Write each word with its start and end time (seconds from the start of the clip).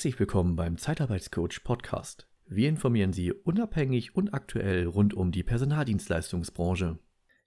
Herzlich 0.00 0.18
willkommen 0.18 0.56
beim 0.56 0.78
Zeitarbeitscoach 0.78 1.62
Podcast. 1.62 2.26
Wir 2.46 2.70
informieren 2.70 3.12
Sie 3.12 3.34
unabhängig 3.34 4.16
und 4.16 4.32
aktuell 4.32 4.86
rund 4.86 5.12
um 5.12 5.30
die 5.30 5.42
Personaldienstleistungsbranche. 5.42 6.98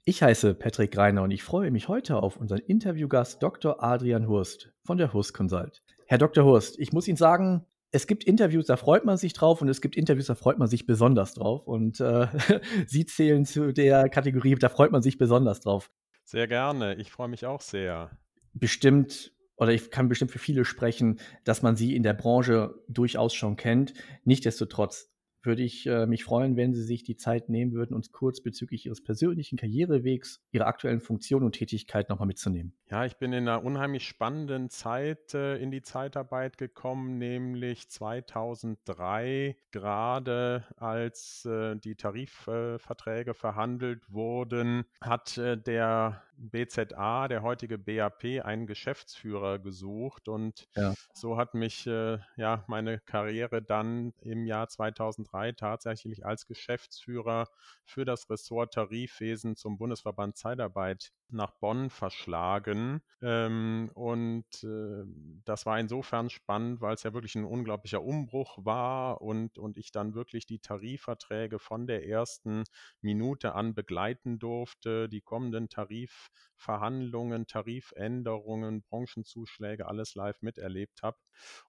Ich 0.06 0.22
heiße 0.22 0.54
Patrick 0.54 0.92
Greiner 0.92 1.24
und 1.24 1.32
ich 1.32 1.42
freue 1.42 1.72
mich 1.72 1.88
heute 1.88 2.18
auf 2.18 2.38
unseren 2.38 2.60
Interviewgast 2.60 3.42
Dr. 3.42 3.84
Adrian 3.84 4.28
Hurst 4.28 4.72
von 4.84 5.00
der 5.00 5.14
Hurst 5.14 5.34
Consult. 5.34 5.82
Herr 6.06 6.20
Dr. 6.20 6.46
Hurst, 6.46 6.78
ich 6.78 6.94
muss 6.94 7.08
Ihnen 7.08 7.18
sagen, 7.18 7.66
es 7.90 8.06
gibt 8.06 8.24
Interviews, 8.24 8.68
da 8.68 8.78
freut 8.78 9.04
man 9.04 9.18
sich 9.18 9.34
drauf 9.34 9.64
und 9.64 9.68
es 9.68 9.82
gibt 9.82 9.96
Interviews, 9.96 10.28
da 10.28 10.36
freut 10.36 10.60
man 10.60 10.68
sich 10.68 10.86
besonders 10.86 11.34
drauf. 11.34 11.66
Und 11.66 12.02
äh, 12.02 12.28
Sie 12.86 13.08
zählen 13.08 13.46
zu 13.46 13.74
der 13.74 14.10
Kategorie, 14.10 14.54
da 14.54 14.70
freut 14.70 14.92
man 14.92 15.02
sich 15.02 15.18
besonders 15.18 15.62
drauf. 15.62 15.90
Sehr 16.24 16.48
gerne, 16.48 16.94
ich 16.98 17.12
freue 17.12 17.30
mich 17.30 17.48
auch 17.48 17.62
sehr. 17.62 18.12
Bestimmt 18.54 19.34
oder 19.56 19.72
ich 19.72 19.92
kann 19.92 20.10
bestimmt 20.10 20.32
für 20.32 20.40
viele 20.40 20.66
sprechen, 20.66 21.20
dass 21.44 21.62
man 21.62 21.76
sie 21.76 21.96
in 21.96 22.04
der 22.04 22.14
Branche 22.14 22.76
durchaus 22.88 23.34
schon 23.34 23.56
kennt. 23.56 23.94
Nichtsdestotrotz 24.24 25.14
würde 25.46 25.64
ich 25.64 25.86
äh, 25.86 26.06
mich 26.06 26.24
freuen, 26.24 26.56
wenn 26.56 26.74
Sie 26.74 26.84
sich 26.84 27.04
die 27.04 27.18
Zeit 27.18 27.50
nehmen 27.50 27.74
würden, 27.74 27.94
uns 27.94 28.12
kurz 28.12 28.42
bezüglich 28.42 28.86
Ihres 28.86 29.04
persönlichen 29.04 29.58
Karrierewegs, 29.58 30.42
Ihrer 30.52 30.68
aktuellen 30.68 31.02
Funktion 31.02 31.44
und 31.44 31.54
Tätigkeit 31.54 32.10
nochmal 32.10 32.28
mitzunehmen. 32.28 32.74
Ja, 32.90 33.06
ich 33.06 33.18
bin 33.18 33.34
in 33.34 33.48
einer 33.48 33.64
unheimlich 33.64 34.08
spannenden 34.08 34.70
Zeit 34.70 35.34
äh, 35.34 35.58
in 35.58 35.72
die 35.72 35.82
Zeitarbeit 35.82 36.58
gekommen, 36.58 37.18
nämlich 37.18 37.90
2003, 37.90 39.58
gerade 39.72 40.66
als 40.78 41.46
äh, 41.46 41.76
die 41.76 41.96
Tarifverträge 41.96 43.34
verhandelt 43.34 44.12
wurden, 44.12 44.86
hat 45.02 45.38
äh, 45.38 45.58
der 45.58 46.24
BZA, 46.38 47.28
der 47.28 47.42
heutige 47.42 47.78
BAP, 47.78 48.44
einen 48.44 48.68
Geschäftsführer 48.68 49.60
gesucht 49.60 50.28
und 50.28 50.68
ja. 50.76 50.94
so 51.14 51.38
hat 51.38 51.54
mich 51.54 51.88
äh, 51.88 52.20
ja 52.36 52.64
meine 52.68 53.00
Karriere 53.00 53.62
dann 53.62 54.14
im 54.22 54.46
Jahr 54.46 54.68
2003 54.68 55.54
tatsächlich 55.54 56.26
als 56.26 56.48
Geschäftsführer 56.48 57.48
für 57.86 58.06
das 58.06 58.30
Ressort 58.30 58.74
Tarifwesen 58.74 59.56
zum 59.56 59.78
Bundesverband 59.78 60.38
Zeitarbeit 60.38 61.12
nach 61.30 61.52
Bonn 61.60 61.90
verschlagen. 61.90 63.02
Ähm, 63.22 63.90
und 63.94 64.46
äh, 64.64 65.04
das 65.46 65.66
war 65.66 65.80
insofern 65.80 66.30
spannend, 66.30 66.82
weil 66.82 66.94
es 66.94 67.04
ja 67.04 67.14
wirklich 67.14 67.36
ein 67.36 67.46
unglaublicher 67.46 68.04
Umbruch 68.04 68.58
war 68.64 69.22
und, 69.22 69.58
und 69.58 69.78
ich 69.78 69.92
dann 69.92 70.14
wirklich 70.14 70.46
die 70.46 70.60
Tarifverträge 70.60 71.60
von 71.60 71.88
der 71.88 72.08
ersten 72.08 72.64
Minute 73.02 73.56
an 73.56 73.74
begleiten 73.74 74.40
durfte, 74.40 75.10
die 75.10 75.22
kommenden 75.22 75.70
Tarifverhandlungen, 75.70 77.48
Tarifänderungen, 77.48 78.84
Branchenzuschläge, 78.84 79.88
alles 79.88 80.16
live 80.16 80.42
miterlebt 80.42 81.04
habe. 81.04 81.18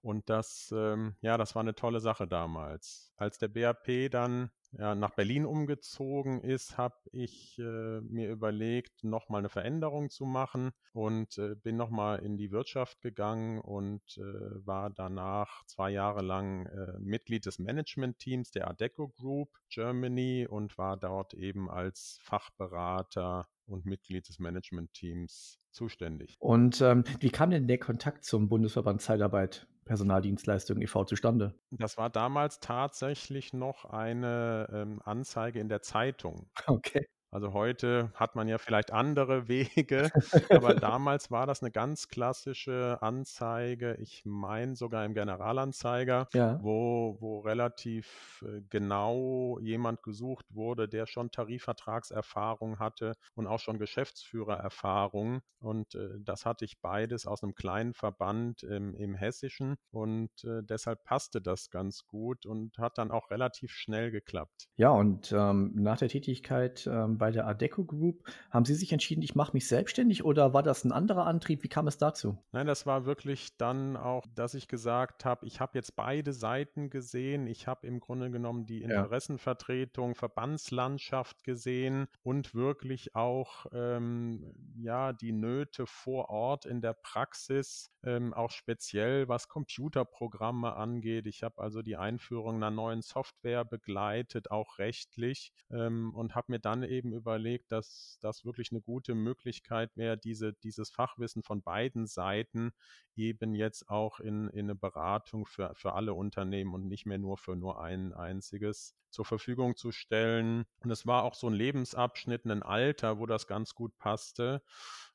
Und 0.01 0.29
das, 0.29 0.73
ähm, 0.75 1.15
ja, 1.21 1.37
das 1.37 1.55
war 1.55 1.61
eine 1.61 1.75
tolle 1.75 1.99
Sache 1.99 2.27
damals. 2.27 3.11
Als 3.17 3.37
der 3.37 3.47
BAP 3.49 4.09
dann 4.09 4.51
ja, 4.77 4.95
nach 4.95 5.11
Berlin 5.11 5.45
umgezogen 5.45 6.41
ist, 6.41 6.77
habe 6.77 6.95
ich 7.11 7.57
äh, 7.59 8.01
mir 8.01 8.29
überlegt, 8.29 9.03
nochmal 9.03 9.39
eine 9.39 9.49
Veränderung 9.49 10.09
zu 10.09 10.25
machen 10.25 10.71
und 10.93 11.37
äh, 11.37 11.55
bin 11.55 11.77
nochmal 11.77 12.19
in 12.19 12.37
die 12.37 12.51
Wirtschaft 12.51 13.01
gegangen 13.01 13.59
und 13.59 14.01
äh, 14.17 14.65
war 14.65 14.89
danach 14.89 15.65
zwei 15.65 15.91
Jahre 15.91 16.21
lang 16.21 16.65
äh, 16.65 16.99
Mitglied 16.99 17.45
des 17.45 17.59
Management-Teams 17.59 18.51
der 18.51 18.67
Adeco 18.67 19.09
Group 19.09 19.49
Germany 19.69 20.47
und 20.49 20.77
war 20.77 20.97
dort 20.97 21.33
eben 21.33 21.69
als 21.69 22.19
Fachberater 22.21 23.47
und 23.67 23.85
Mitglied 23.85 24.27
des 24.27 24.39
Management-Teams 24.39 25.59
zuständig. 25.71 26.35
Und 26.39 26.81
ähm, 26.81 27.03
wie 27.19 27.29
kam 27.29 27.51
denn 27.51 27.67
der 27.67 27.79
Kontakt 27.79 28.23
zum 28.23 28.49
Bundesverband 28.49 29.01
Zeitarbeit? 29.01 29.67
Personaldienstleistung 29.85 30.81
e.V. 30.81 31.05
zustande? 31.05 31.59
Das 31.71 31.97
war 31.97 32.09
damals 32.09 32.59
tatsächlich 32.59 33.53
noch 33.53 33.85
eine 33.85 34.67
ähm, 34.71 35.01
Anzeige 35.03 35.59
in 35.59 35.69
der 35.69 35.81
Zeitung. 35.81 36.49
Okay. 36.67 37.05
Also 37.35 37.51
heute 37.51 38.13
hat 38.13 38.37
man 38.37 38.47
ja 38.47 38.57
vielleicht 38.57 38.93
andere 38.93 39.47
Wege, 39.49 40.09
aber 40.49 40.73
damals 40.73 41.31
war 41.31 41.45
das 41.45 41.61
eine 41.61 41.69
ganz 41.69 42.07
klassische 42.07 42.97
Anzeige, 43.01 43.97
ich 43.99 44.23
meine 44.23 44.77
sogar 44.77 45.03
im 45.03 45.13
Generalanzeiger, 45.13 46.29
ja. 46.31 46.57
wo, 46.63 47.17
wo 47.19 47.39
relativ 47.39 48.41
äh, 48.47 48.61
genau 48.69 49.59
jemand 49.59 50.01
gesucht 50.01 50.45
wurde, 50.49 50.87
der 50.87 51.07
schon 51.07 51.29
Tarifvertragserfahrung 51.29 52.79
hatte 52.79 53.17
und 53.33 53.47
auch 53.47 53.59
schon 53.59 53.79
Geschäftsführererfahrung. 53.79 55.41
Und 55.59 55.95
äh, 55.95 56.11
das 56.19 56.45
hatte 56.45 56.63
ich 56.63 56.79
beides 56.79 57.25
aus 57.25 57.43
einem 57.43 57.53
kleinen 57.53 57.93
Verband 57.93 58.63
im, 58.63 58.95
im 58.95 59.13
Hessischen 59.13 59.75
und 59.91 60.29
äh, 60.45 60.61
deshalb 60.63 61.03
passte 61.03 61.41
das 61.41 61.69
ganz 61.69 62.05
gut 62.07 62.45
und 62.45 62.77
hat 62.77 62.97
dann 62.97 63.11
auch 63.11 63.29
relativ 63.29 63.71
schnell 63.71 64.11
geklappt. 64.11 64.69
Ja, 64.77 64.91
und 64.91 65.33
ähm, 65.33 65.73
nach 65.75 65.97
der 65.97 66.07
Tätigkeit 66.07 66.87
ähm, 66.87 67.17
bei 67.24 67.24
bei 67.25 67.31
der 67.31 67.47
Adeco 67.47 67.83
Group. 67.83 68.23
Haben 68.51 68.65
Sie 68.65 68.75
sich 68.75 68.93
entschieden, 68.93 69.23
ich 69.23 69.33
mache 69.33 69.53
mich 69.53 69.67
selbstständig 69.67 70.23
oder 70.23 70.53
war 70.53 70.61
das 70.61 70.83
ein 70.83 70.91
anderer 70.91 71.25
Antrieb? 71.25 71.63
Wie 71.63 71.67
kam 71.67 71.87
es 71.87 71.97
dazu? 71.97 72.37
Nein, 72.51 72.67
das 72.67 72.85
war 72.85 73.07
wirklich 73.07 73.57
dann 73.57 73.97
auch, 73.97 74.27
dass 74.35 74.53
ich 74.53 74.67
gesagt 74.67 75.25
habe, 75.25 75.47
ich 75.47 75.59
habe 75.59 75.71
jetzt 75.73 75.95
beide 75.95 76.33
Seiten 76.33 76.91
gesehen. 76.91 77.47
Ich 77.47 77.65
habe 77.65 77.87
im 77.87 77.99
Grunde 77.99 78.29
genommen 78.29 78.67
die 78.67 78.83
Interessenvertretung, 78.83 80.09
ja. 80.09 80.13
Verbandslandschaft 80.13 81.43
gesehen 81.43 82.05
und 82.21 82.53
wirklich 82.53 83.15
auch 83.15 83.65
ähm, 83.73 84.53
ja 84.77 85.11
die 85.11 85.31
Nöte 85.31 85.87
vor 85.87 86.29
Ort 86.29 86.67
in 86.67 86.79
der 86.79 86.93
Praxis, 86.93 87.89
ähm, 88.03 88.35
auch 88.35 88.51
speziell 88.51 89.27
was 89.27 89.47
Computerprogramme 89.47 90.75
angeht. 90.75 91.25
Ich 91.25 91.41
habe 91.41 91.59
also 91.59 91.81
die 91.81 91.97
Einführung 91.97 92.57
einer 92.57 92.69
neuen 92.69 93.01
Software 93.01 93.65
begleitet, 93.65 94.51
auch 94.51 94.77
rechtlich 94.77 95.51
ähm, 95.71 96.13
und 96.13 96.35
habe 96.35 96.51
mir 96.51 96.59
dann 96.59 96.83
eben 96.83 97.14
überlegt, 97.15 97.71
dass 97.71 98.17
das 98.21 98.45
wirklich 98.45 98.71
eine 98.71 98.81
gute 98.81 99.15
Möglichkeit 99.15 99.95
wäre, 99.95 100.17
diese, 100.17 100.53
dieses 100.53 100.89
Fachwissen 100.91 101.43
von 101.43 101.63
beiden 101.63 102.05
Seiten 102.05 102.71
eben 103.15 103.55
jetzt 103.55 103.89
auch 103.89 104.19
in, 104.19 104.49
in 104.49 104.65
eine 104.65 104.75
Beratung 104.75 105.45
für, 105.45 105.73
für 105.75 105.93
alle 105.93 106.13
Unternehmen 106.13 106.73
und 106.73 106.87
nicht 106.87 107.05
mehr 107.05 107.17
nur 107.17 107.37
für 107.37 107.55
nur 107.55 107.81
ein 107.81 108.13
einziges 108.13 108.95
zur 109.15 109.25
Verfügung 109.25 109.75
zu 109.77 109.91
stellen. 109.91 110.65
Und 110.83 110.91
es 110.91 111.07
war 111.07 111.23
auch 111.23 111.33
so 111.33 111.47
ein 111.47 111.53
Lebensabschnitt, 111.53 112.45
ein 112.45 112.63
Alter, 112.63 113.17
wo 113.17 113.25
das 113.25 113.47
ganz 113.47 113.73
gut 113.73 113.97
passte. 113.97 114.61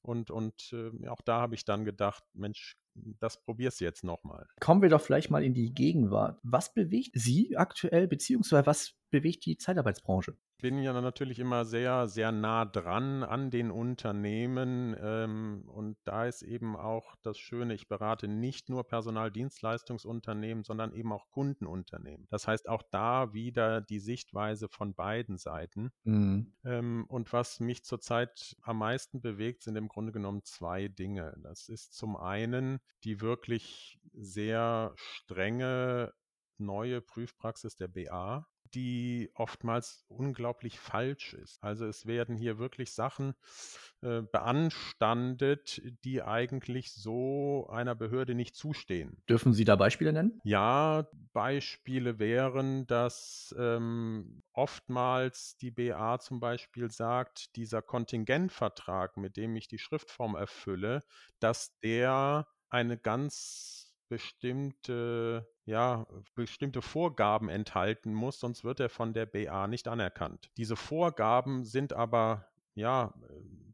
Und, 0.01 0.31
und 0.31 0.73
äh, 0.73 1.09
auch 1.09 1.21
da 1.21 1.41
habe 1.41 1.55
ich 1.55 1.65
dann 1.65 1.85
gedacht, 1.85 2.25
Mensch, 2.33 2.77
das 2.95 3.43
probier's 3.43 3.79
jetzt 3.79 4.03
nochmal. 4.03 4.47
Kommen 4.61 4.83
wir 4.83 4.89
doch 4.89 5.03
vielleicht 5.03 5.31
mal 5.31 5.45
in 5.45 5.55
die 5.55 5.73
Gegenwart. 5.73 6.41
Was 6.43 6.73
bewegt 6.73 7.11
Sie 7.15 7.57
aktuell, 7.57 8.09
beziehungsweise 8.09 8.67
was 8.67 8.95
bewegt 9.11 9.47
die 9.47 9.57
Zeitarbeitsbranche? 9.57 10.37
bin 10.61 10.79
ja 10.79 10.99
natürlich 11.01 11.39
immer 11.39 11.65
sehr, 11.65 12.09
sehr 12.09 12.33
nah 12.33 12.65
dran 12.65 13.23
an 13.23 13.51
den 13.51 13.71
Unternehmen. 13.71 14.97
Ähm, 15.01 15.65
und 15.67 15.97
da 16.05 16.27
ist 16.27 16.43
eben 16.43 16.77
auch 16.77 17.17
das 17.23 17.39
Schöne, 17.39 17.75
ich 17.75 17.89
berate 17.89 18.29
nicht 18.29 18.69
nur 18.69 18.87
Personaldienstleistungsunternehmen, 18.87 20.65
sondern 20.65 20.93
eben 20.93 21.13
auch 21.13 21.31
Kundenunternehmen. 21.31 22.27
Das 22.31 22.47
heißt 22.47 22.69
auch 22.69 22.83
da 22.91 23.33
wieder 23.33 23.81
die 23.81 24.01
Sichtweise 24.01 24.69
von 24.69 24.95
beiden 24.95 25.39
Seiten. 25.39 25.91
Mhm. 26.05 26.53
Ähm, 26.65 27.05
und 27.09 27.33
was 27.33 27.61
mich 27.61 27.85
zurzeit 27.85 28.57
am 28.63 28.79
meisten 28.79 29.21
bewegt, 29.21 29.63
sind 29.63 29.77
im 29.77 29.89
Grunde 29.89 30.13
genommen 30.13 30.43
zwei 30.45 30.89
Dinge. 30.89 31.37
Das 31.43 31.69
ist 31.69 31.95
zum 31.95 32.17
einen 32.17 32.81
die 33.05 33.21
wirklich 33.21 33.99
sehr 34.13 34.93
strenge 34.97 36.13
neue 36.59 37.01
Prüfpraxis 37.01 37.77
der 37.77 37.89
BA, 37.89 38.47
die 38.75 39.31
oftmals 39.35 40.05
unglaublich 40.09 40.79
falsch 40.79 41.35
ist. 41.35 41.63
Also 41.63 41.87
es 41.87 42.07
werden 42.07 42.37
hier 42.37 42.59
wirklich 42.59 42.93
Sachen 42.93 43.35
äh, 44.03 44.23
beanstandet, 44.23 45.83
die 46.05 46.23
eigentlich 46.23 46.93
so 46.93 47.69
einer 47.71 47.95
Behörde 47.95 48.35
nicht 48.35 48.57
zustehen. 48.57 49.23
Dürfen 49.29 49.53
Sie 49.53 49.65
da 49.65 49.77
Beispiele 49.77 50.13
nennen? 50.13 50.41
Ja, 50.45 51.09
Beispiele 51.33 52.19
wären, 52.19 52.87
dass 52.87 53.55
ähm, 53.59 54.43
oftmals 54.53 55.57
die 55.57 55.71
BA 55.71 56.19
zum 56.19 56.41
Beispiel 56.41 56.91
sagt, 56.91 57.57
dieser 57.57 57.83
Kontingentvertrag, 57.83 59.17
mit 59.17 59.37
dem 59.37 59.57
ich 59.57 59.69
die 59.69 59.79
Schriftform 59.79 60.35
erfülle, 60.35 61.01
dass 61.41 61.79
der 61.81 62.47
eine 62.69 62.97
ganz 62.99 63.95
bestimmte, 64.09 65.49
ja, 65.71 66.05
bestimmte 66.35 66.83
Vorgaben 66.83 67.49
enthalten 67.49 68.13
muss, 68.13 68.41
sonst 68.41 68.65
wird 68.65 68.81
er 68.81 68.89
von 68.89 69.13
der 69.13 69.25
BA 69.25 69.69
nicht 69.69 69.87
anerkannt. 69.87 70.51
Diese 70.57 70.75
Vorgaben 70.75 71.65
sind 71.65 71.93
aber 71.93 72.47
ja 72.75 73.15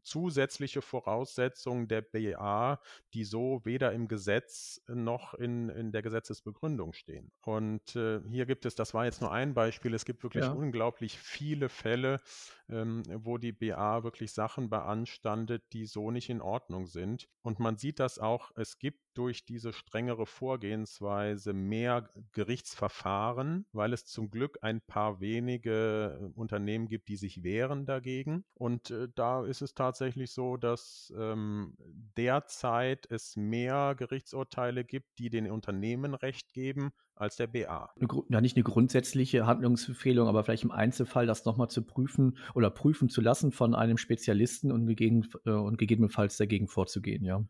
zusätzliche 0.07 0.81
Voraussetzungen 0.81 1.87
der 1.87 2.01
BA, 2.01 2.79
die 3.13 3.25
so 3.25 3.61
weder 3.65 3.91
im 3.91 4.07
Gesetz 4.07 4.81
noch 4.87 5.33
in, 5.33 5.69
in 5.69 5.91
der 5.91 6.01
Gesetzesbegründung 6.01 6.93
stehen. 6.93 7.31
Und 7.41 7.95
äh, 7.95 8.21
hier 8.29 8.45
gibt 8.45 8.65
es, 8.65 8.75
das 8.75 8.93
war 8.93 9.05
jetzt 9.05 9.21
nur 9.21 9.31
ein 9.31 9.53
Beispiel, 9.53 9.93
es 9.93 10.05
gibt 10.05 10.23
wirklich 10.23 10.45
ja. 10.45 10.51
unglaublich 10.51 11.17
viele 11.17 11.67
Fälle, 11.67 12.21
ähm, 12.69 13.03
wo 13.13 13.37
die 13.37 13.51
BA 13.51 14.03
wirklich 14.03 14.31
Sachen 14.31 14.69
beanstandet, 14.69 15.63
die 15.73 15.85
so 15.85 16.09
nicht 16.09 16.29
in 16.29 16.41
Ordnung 16.41 16.87
sind. 16.87 17.27
Und 17.41 17.59
man 17.59 17.77
sieht 17.77 17.99
das 17.99 18.17
auch, 18.17 18.51
es 18.55 18.79
gibt 18.79 18.99
durch 19.13 19.45
diese 19.45 19.73
strengere 19.73 20.27
Vorgehensweise 20.27 21.53
mehr 21.53 22.09
Gerichtsverfahren, 22.33 23.65
weil 23.71 23.91
es 23.93 24.05
zum 24.05 24.29
Glück 24.29 24.59
ein 24.61 24.79
paar 24.81 25.19
wenige 25.19 26.19
äh, 26.21 26.39
Unternehmen 26.39 26.87
gibt, 26.87 27.07
die 27.07 27.15
sich 27.15 27.43
wehren 27.43 27.85
dagegen. 27.85 28.45
Und 28.53 28.91
äh, 28.91 29.07
da 29.15 29.43
ist 29.43 29.61
es 29.61 29.73
tatsächlich 29.73 29.96
so, 30.31 30.57
dass 30.57 31.13
ähm, 31.17 31.75
derzeit 32.17 33.05
es 33.09 33.35
mehr 33.35 33.95
Gerichtsurteile 33.97 34.83
gibt, 34.83 35.19
die 35.19 35.29
den 35.29 35.49
Unternehmen 35.49 36.13
Recht 36.13 36.53
geben, 36.53 36.91
als 37.15 37.35
der 37.35 37.47
BA. 37.47 37.89
Ja, 38.29 38.41
nicht 38.41 38.55
eine 38.55 38.63
grundsätzliche 38.63 39.45
Handlungsempfehlung, 39.45 40.27
aber 40.27 40.43
vielleicht 40.43 40.63
im 40.63 40.71
Einzelfall 40.71 41.25
das 41.25 41.45
nochmal 41.45 41.69
zu 41.69 41.83
prüfen 41.83 42.37
oder 42.53 42.69
prüfen 42.69 43.09
zu 43.09 43.21
lassen 43.21 43.51
von 43.51 43.75
einem 43.75 43.97
Spezialisten 43.97 44.71
und, 44.71 44.85
gegegen, 44.85 45.27
äh, 45.45 45.51
und 45.51 45.77
gegebenenfalls 45.77 46.37
dagegen 46.37 46.67
vorzugehen, 46.67 47.23
ja. 47.23 47.43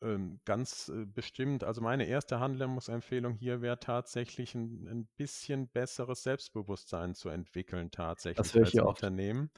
Ähm, 0.00 0.38
ganz 0.44 0.88
äh, 0.88 1.06
bestimmt. 1.06 1.64
Also 1.64 1.80
meine 1.80 2.06
erste 2.06 2.38
Handlungsempfehlung 2.38 3.34
hier 3.34 3.62
wäre 3.62 3.80
tatsächlich 3.80 4.54
ein, 4.54 4.86
ein 4.88 5.08
bisschen 5.16 5.68
besseres 5.68 6.22
Selbstbewusstsein 6.22 7.16
zu 7.16 7.28
entwickeln, 7.30 7.90
tatsächlich 7.90 8.54
als 8.54 8.74
Unternehmen. 8.74 9.50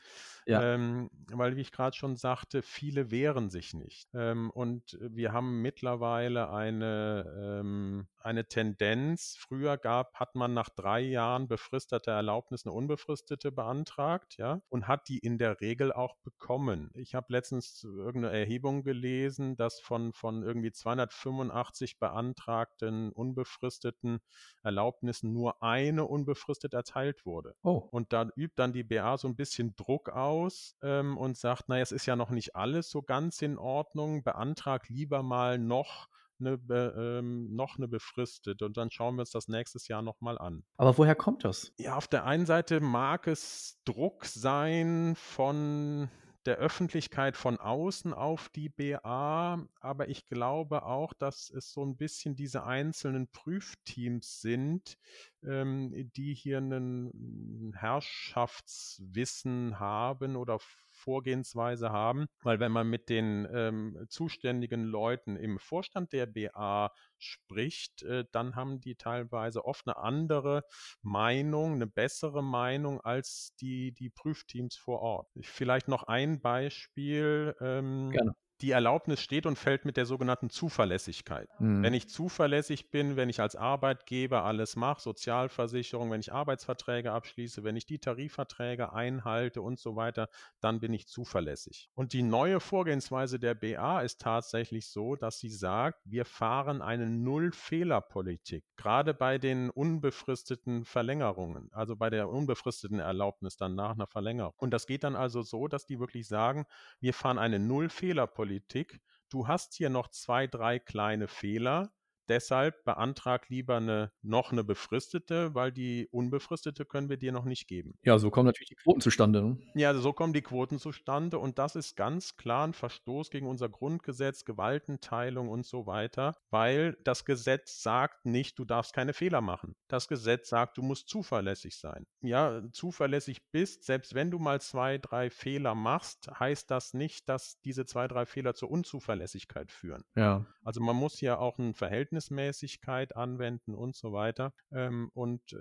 Ja. 0.47 0.63
Ähm, 0.63 1.11
weil, 1.31 1.57
wie 1.57 1.61
ich 1.61 1.73
gerade 1.73 1.95
schon 1.95 2.17
sagte, 2.17 2.63
viele 2.63 3.11
wehren 3.11 3.51
sich 3.51 3.75
nicht. 3.75 4.09
Ähm, 4.15 4.51
und 4.51 4.99
wir 5.01 5.33
haben 5.33 5.61
mittlerweile 5.61 6.51
eine, 6.51 7.61
ähm, 7.61 8.09
eine 8.19 8.47
Tendenz. 8.49 9.37
Früher 9.39 9.77
gab, 9.77 10.15
hat 10.15 10.35
man 10.35 10.55
nach 10.55 10.71
drei 10.71 11.01
Jahren 11.01 11.49
befristeter 11.49 12.13
Erlaubnis 12.13 12.65
eine 12.65 12.73
unbefristete 12.73 13.53
beantragt, 13.53 14.39
ja, 14.39 14.63
und 14.71 14.89
hat 14.89 15.09
die 15.09 15.19
in 15.19 15.37
der 15.37 15.61
Regel 15.61 15.93
auch 15.93 16.17
bekommen. 16.25 16.91
Ich 16.95 17.15
habe 17.15 17.27
letztens 17.31 17.85
irgendeine 17.85 18.37
Erhebung 18.37 18.83
gelesen, 18.83 19.57
dass 19.57 19.81
von, 19.81 20.15
von 20.15 20.30
irgendwie 20.43 20.73
285 20.73 21.99
beantragten 21.99 23.13
unbefristeten 23.13 24.21
Erlaubnissen 24.63 25.33
nur 25.33 25.63
eine 25.63 26.07
unbefristet 26.07 26.75
erteilt 26.75 27.27
wurde. 27.27 27.55
Oh. 27.63 27.89
Und 27.91 28.13
da 28.13 28.29
übt 28.37 28.55
dann 28.57 28.73
die 28.73 28.85
BA 28.85 29.19
so 29.19 29.29
ein 29.29 29.37
bisschen 29.37 29.75
Druck 29.77 30.09
aus 30.09 30.41
aus 30.51 30.77
ähm, 30.83 31.17
und 31.17 31.37
sagt, 31.37 31.69
naja, 31.69 31.83
es 31.83 31.93
ist 31.93 32.07
ja 32.07 32.17
noch 32.17 32.31
nicht 32.31 32.57
alles 32.57 32.91
so 32.91 33.03
ganz 33.03 33.43
in 33.43 33.59
Ordnung, 33.59 34.23
beantrag 34.23 34.89
lieber 34.89 35.23
mal 35.23 35.59
noch 35.59 36.09
eine, 36.39 36.59
ähm, 36.97 37.55
noch 37.55 37.77
eine 37.77 37.87
befristet 37.87 38.63
und 38.63 38.77
dann 38.77 38.91
schauen 38.91 39.17
wir 39.17 39.23
uns 39.23 39.31
das 39.31 39.49
nächstes 39.49 39.89
Jahr 39.89 40.01
nochmal 40.01 40.39
an. 40.39 40.65
Aber 40.79 40.97
woher 40.97 41.15
kommt 41.15 41.45
das? 41.45 41.73
Ja, 41.79 41.97
auf 41.97 42.09
der 42.09 42.25
einen 42.25 42.47
Seite 42.47 42.81
mag 42.81 43.27
es 43.27 43.79
Druck 43.85 44.25
sein 44.25 45.15
von 45.17 46.09
der 46.47 46.57
Öffentlichkeit 46.57 47.37
von 47.37 47.59
außen 47.59 48.15
auf 48.15 48.49
die 48.49 48.69
BA, 48.69 49.67
aber 49.81 50.09
ich 50.09 50.27
glaube 50.27 50.85
auch, 50.85 51.13
dass 51.13 51.51
es 51.51 51.73
so 51.73 51.85
ein 51.85 51.97
bisschen 51.97 52.35
diese 52.35 52.65
einzelnen 52.65 53.29
Prüfteams 53.29 54.41
sind, 54.41 54.97
ähm, 55.43 56.11
die 56.17 56.35
hier 56.35 56.59
ein 56.59 57.73
Herrschaftswissen 57.77 59.79
haben 59.79 60.37
oder 60.37 60.59
Vorgehensweise 61.01 61.91
haben, 61.91 62.27
weil 62.43 62.61
wenn 62.61 62.73
man 62.73 62.89
mit 62.89 63.09
den 63.09 63.49
ähm, 63.53 64.07
zuständigen 64.09 64.85
Leuten 64.85 65.37
im 65.37 65.59
Vorstand 65.59 66.13
der 66.13 66.27
BA 66.27 66.93
spricht, 67.19 68.03
äh, 68.03 68.25
dann 68.33 68.55
haben 68.55 68.81
die 68.81 68.97
teilweise 68.97 69.65
oft 69.65 69.87
eine 69.87 69.97
andere 69.97 70.63
Meinung, 71.03 71.75
eine 71.75 71.87
bessere 71.87 72.43
Meinung 72.43 73.01
als 73.01 73.55
die, 73.61 73.93
die 73.93 74.11
Prüfteams 74.11 74.77
vor 74.77 75.01
Ort. 75.01 75.29
Vielleicht 75.41 75.89
noch 75.89 76.05
ein 76.05 76.41
Beispiel. 76.41 77.55
Ähm, 77.61 78.11
Gerne 78.11 78.35
die 78.63 78.73
Erlaubnis 78.73 79.21
steht 79.21 79.47
und 79.47 79.57
fällt 79.57 79.85
mit 79.85 79.97
der 79.97 80.05
sogenannten 80.05 80.51
Zuverlässigkeit. 80.51 81.49
Mhm. 81.59 81.83
Wenn 81.83 81.95
ich 81.95 82.09
zuverlässig 82.09 82.91
bin, 82.91 83.17
wenn 83.17 83.29
ich 83.29 83.41
als 83.41 83.57
Arbeitgeber 83.57 84.45
alles 84.45 84.77
mache, 84.77 85.01
Sozialversicherung, 85.01 86.11
wenn 86.11 86.21
ich 86.21 86.33
Arbeitsverträge 86.33 87.13
abschließe, 87.13 87.65
wenn 87.65 87.77
ich 87.77 87.87
die 87.87 87.99
Tarifverträge 87.99 88.93
einhalte 88.93 89.63
und 89.63 89.79
so 89.79 89.97
weiter, 89.97 90.29
dann 90.61 90.81
bin 90.81 90.93
ich 90.93 91.09
zuverlässig. 91.09 91.91
Und 91.95 92.13
die 92.13 92.23
neue 92.23 92.61
Vorgehensweise 92.61 93.39
der 93.39 93.55
BA 93.55 94.01
ist 94.03 94.21
tatsächlich 94.21 94.89
so, 94.89 95.17
dass 95.17 95.39
sie 95.39 95.51
sagt, 95.51 96.01
wir 96.05 96.25
fahren 96.25 96.83
eine 96.83 97.09
Null-Fehler-Politik, 97.09 98.65
gerade 98.77 99.15
bei 99.15 99.39
den 99.39 99.71
unbefristeten 99.71 100.85
Verlängerungen, 100.85 101.71
also 101.73 101.97
bei 101.97 102.11
der 102.11 102.29
unbefristeten 102.29 102.99
Erlaubnis 102.99 103.57
dann 103.57 103.75
nach 103.75 103.93
einer 103.93 104.07
Verlängerung. 104.07 104.53
Und 104.59 104.73
das 104.73 104.87
geht 104.87 105.05
dann 105.05 105.17
also 105.17 105.43
so, 105.43 105.67
dass 105.67 105.87
die 105.87 105.99
wirklich 105.99 106.29
sagen, 106.29 106.67
wir 107.01 107.15
fahren 107.15 107.39
eine 107.39 107.59
Null-Fehler-Politik 107.59 108.50
Politik. 108.51 109.01
Du 109.29 109.47
hast 109.47 109.75
hier 109.75 109.91
noch 109.91 110.09
zwei, 110.09 110.49
drei 110.49 110.81
kleine 110.81 111.29
Fehler. 111.29 111.93
Deshalb 112.31 112.85
beantrag 112.85 113.49
lieber 113.49 113.79
eine, 113.79 114.13
noch 114.23 114.53
eine 114.53 114.63
befristete, 114.63 115.53
weil 115.57 115.73
die 115.73 116.07
unbefristete 116.13 116.85
können 116.85 117.09
wir 117.09 117.17
dir 117.17 117.33
noch 117.33 117.45
nicht 117.45 117.67
geben. 117.67 117.99
Ja, 118.05 118.21
so 118.21 118.31
kommen 118.31 118.47
natürlich 118.47 118.69
die 118.69 118.77
Quoten 118.77 119.01
zustande. 119.01 119.43
Ne? 119.43 119.59
Ja, 119.75 119.93
so 119.95 120.13
kommen 120.13 120.33
die 120.33 120.41
Quoten 120.41 120.79
zustande 120.79 121.41
und 121.41 121.59
das 121.59 121.75
ist 121.75 121.97
ganz 121.97 122.37
klar 122.37 122.69
ein 122.69 122.73
Verstoß 122.73 123.31
gegen 123.31 123.49
unser 123.49 123.69
Grundgesetz, 123.69 124.45
Gewaltenteilung 124.45 125.49
und 125.49 125.67
so 125.67 125.87
weiter, 125.87 126.37
weil 126.51 126.97
das 127.03 127.25
Gesetz 127.25 127.83
sagt 127.83 128.25
nicht, 128.27 128.57
du 128.61 128.65
darfst 128.65 128.93
keine 128.93 129.13
Fehler 129.13 129.41
machen. 129.41 129.75
Das 129.89 130.07
Gesetz 130.07 130.51
sagt, 130.51 130.79
du 130.79 130.83
musst 130.83 131.09
zuverlässig 131.09 131.79
sein. 131.79 132.07
Ja, 132.21 132.63
zuverlässig 132.71 133.51
bist, 133.51 133.83
selbst 133.83 134.15
wenn 134.15 134.31
du 134.31 134.39
mal 134.39 134.61
zwei, 134.61 134.99
drei 134.99 135.31
Fehler 135.31 135.75
machst, 135.75 136.31
heißt 136.39 136.71
das 136.71 136.95
nicht, 136.95 137.29
dass 137.29 137.61
diese 137.63 137.87
zwei, 137.87 138.07
drei 138.07 138.25
Fehler 138.25 138.55
zur 138.55 138.71
Unzuverlässigkeit 138.71 139.73
führen. 139.73 140.05
Ja. 140.15 140.47
Also 140.63 140.81
man 140.81 140.95
muss 140.95 141.19
hier 141.19 141.41
auch 141.41 141.59
ein 141.59 141.75
Verhältnis 141.75 142.20
Verhältnismäßigkeit 142.21 143.17
anwenden 143.17 143.75
und 143.75 143.97
so 143.97 144.13
weiter. 144.13 144.53
Ähm, 144.71 145.11
und 145.15 145.53
äh, 145.53 145.57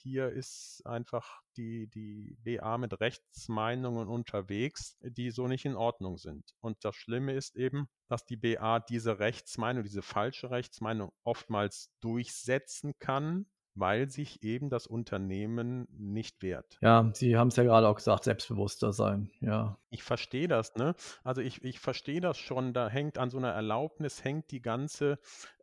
hier 0.00 0.30
ist 0.30 0.82
einfach 0.84 1.40
die, 1.56 1.88
die 1.88 2.36
BA 2.42 2.78
mit 2.78 3.00
Rechtsmeinungen 3.00 4.08
unterwegs, 4.08 4.96
die 5.02 5.30
so 5.30 5.48
nicht 5.48 5.64
in 5.64 5.76
Ordnung 5.76 6.18
sind. 6.18 6.54
Und 6.60 6.84
das 6.84 6.94
Schlimme 6.94 7.32
ist 7.32 7.56
eben, 7.56 7.88
dass 8.08 8.24
die 8.24 8.36
BA 8.36 8.80
diese 8.80 9.18
Rechtsmeinung, 9.18 9.82
diese 9.82 10.02
falsche 10.02 10.50
Rechtsmeinung 10.50 11.10
oftmals 11.24 11.90
durchsetzen 12.00 12.92
kann, 12.98 13.46
weil 13.76 14.08
sich 14.08 14.42
eben 14.42 14.70
das 14.70 14.86
Unternehmen 14.86 15.86
nicht 15.90 16.42
wehrt. 16.42 16.78
Ja, 16.80 17.10
Sie 17.12 17.36
haben 17.36 17.48
es 17.48 17.56
ja 17.56 17.62
gerade 17.62 17.86
auch 17.86 17.96
gesagt, 17.96 18.24
selbstbewusster 18.24 18.92
sein, 18.92 19.30
ja. 19.40 19.78
Ich 19.90 20.02
verstehe 20.02 20.48
das, 20.48 20.74
ne? 20.76 20.94
Also 21.22 21.42
ich, 21.42 21.62
ich 21.62 21.78
verstehe 21.78 22.20
das 22.20 22.38
schon, 22.38 22.72
da 22.72 22.88
hängt 22.88 23.18
an 23.18 23.28
so 23.30 23.36
einer 23.36 23.52
Erlaubnis, 23.52 24.24
hängt 24.24 24.50
die 24.50 24.62
ganze 24.62 25.18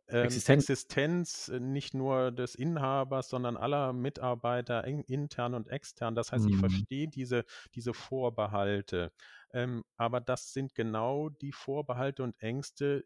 ähm, 0.08 0.24
Existenz. 0.24 0.68
Existenz 0.68 1.48
äh, 1.48 1.60
nicht 1.60 1.94
nur 1.94 2.30
des 2.30 2.54
Inhabers, 2.54 3.28
sondern 3.28 3.56
aller 3.56 3.92
Mitarbeiter, 3.92 4.84
intern 4.84 5.54
und 5.54 5.68
extern. 5.68 6.14
Das 6.14 6.32
heißt, 6.32 6.44
mhm. 6.44 6.50
ich 6.52 6.56
verstehe 6.58 7.08
diese, 7.08 7.44
diese 7.74 7.94
Vorbehalte. 7.94 9.12
Ähm, 9.52 9.84
aber 9.96 10.20
das 10.20 10.52
sind 10.52 10.74
genau 10.74 11.30
die 11.30 11.52
Vorbehalte 11.52 12.22
und 12.22 12.34
Ängste, 12.40 13.04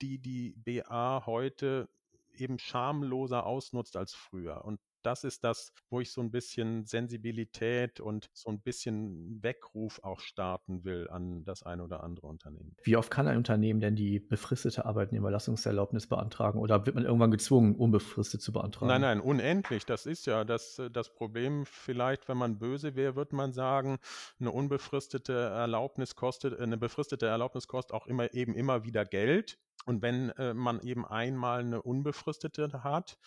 die 0.00 0.18
die 0.18 0.54
BA 0.56 1.24
heute 1.26 1.88
eben 2.32 2.58
schamloser 2.58 3.46
ausnutzt 3.46 3.96
als 3.96 4.14
früher. 4.14 4.64
Und 4.64 4.80
das 5.04 5.24
ist 5.24 5.44
das, 5.44 5.72
wo 5.90 6.00
ich 6.00 6.10
so 6.10 6.20
ein 6.20 6.30
bisschen 6.30 6.86
Sensibilität 6.86 8.00
und 8.00 8.30
so 8.32 8.50
ein 8.50 8.60
bisschen 8.60 9.42
Weckruf 9.42 10.00
auch 10.02 10.20
starten 10.20 10.84
will 10.84 11.08
an 11.10 11.44
das 11.44 11.62
ein 11.62 11.80
oder 11.80 12.02
andere 12.02 12.26
Unternehmen. 12.26 12.76
Wie 12.82 12.96
oft 12.96 13.10
kann 13.10 13.28
ein 13.28 13.36
Unternehmen 13.36 13.80
denn 13.80 13.96
die 13.96 14.20
befristete 14.20 14.84
Arbeitnehmerlassungserlaubnis 14.84 16.06
beantragen 16.06 16.58
oder 16.58 16.86
wird 16.86 16.94
man 16.94 17.04
irgendwann 17.04 17.30
gezwungen, 17.30 17.74
unbefristet 17.74 18.40
zu 18.40 18.52
beantragen? 18.52 18.88
Nein, 18.88 19.02
nein, 19.02 19.20
unendlich. 19.20 19.84
Das 19.84 20.06
ist 20.06 20.26
ja 20.26 20.44
das, 20.44 20.80
das 20.92 21.14
Problem. 21.14 21.66
Vielleicht, 21.66 22.28
wenn 22.28 22.38
man 22.38 22.58
böse 22.58 22.96
wäre, 22.96 23.16
wird 23.16 23.32
man 23.32 23.52
sagen, 23.52 23.98
eine 24.40 24.50
unbefristete 24.50 25.32
Erlaubnis 25.32 26.16
kostet, 26.16 26.58
eine 26.58 26.78
befristete 26.78 27.26
Erlaubnis 27.26 27.68
kostet 27.68 27.94
auch 27.94 28.06
immer 28.06 28.32
eben 28.34 28.54
immer 28.54 28.84
wieder 28.84 29.04
Geld. 29.04 29.58
Und 29.84 30.02
wenn 30.02 30.30
äh, 30.30 30.54
man 30.54 30.80
eben 30.80 31.04
einmal 31.04 31.60
eine 31.60 31.82
unbefristete 31.82 32.84
hat, 32.84 33.18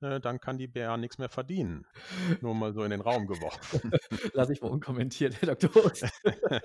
äh, 0.00 0.20
dann 0.20 0.40
kann 0.40 0.58
die 0.58 0.66
BR 0.66 0.96
nichts 0.96 1.18
mehr 1.18 1.28
verdienen. 1.28 1.86
Nur 2.40 2.54
mal 2.54 2.72
so 2.72 2.82
in 2.84 2.90
den 2.90 3.00
Raum 3.00 3.26
geworfen. 3.26 3.92
Lass 4.32 4.50
ich 4.50 4.60
mal 4.62 4.70
unkommentiert, 4.70 5.40
Herr 5.40 5.54
Dr. 5.54 5.92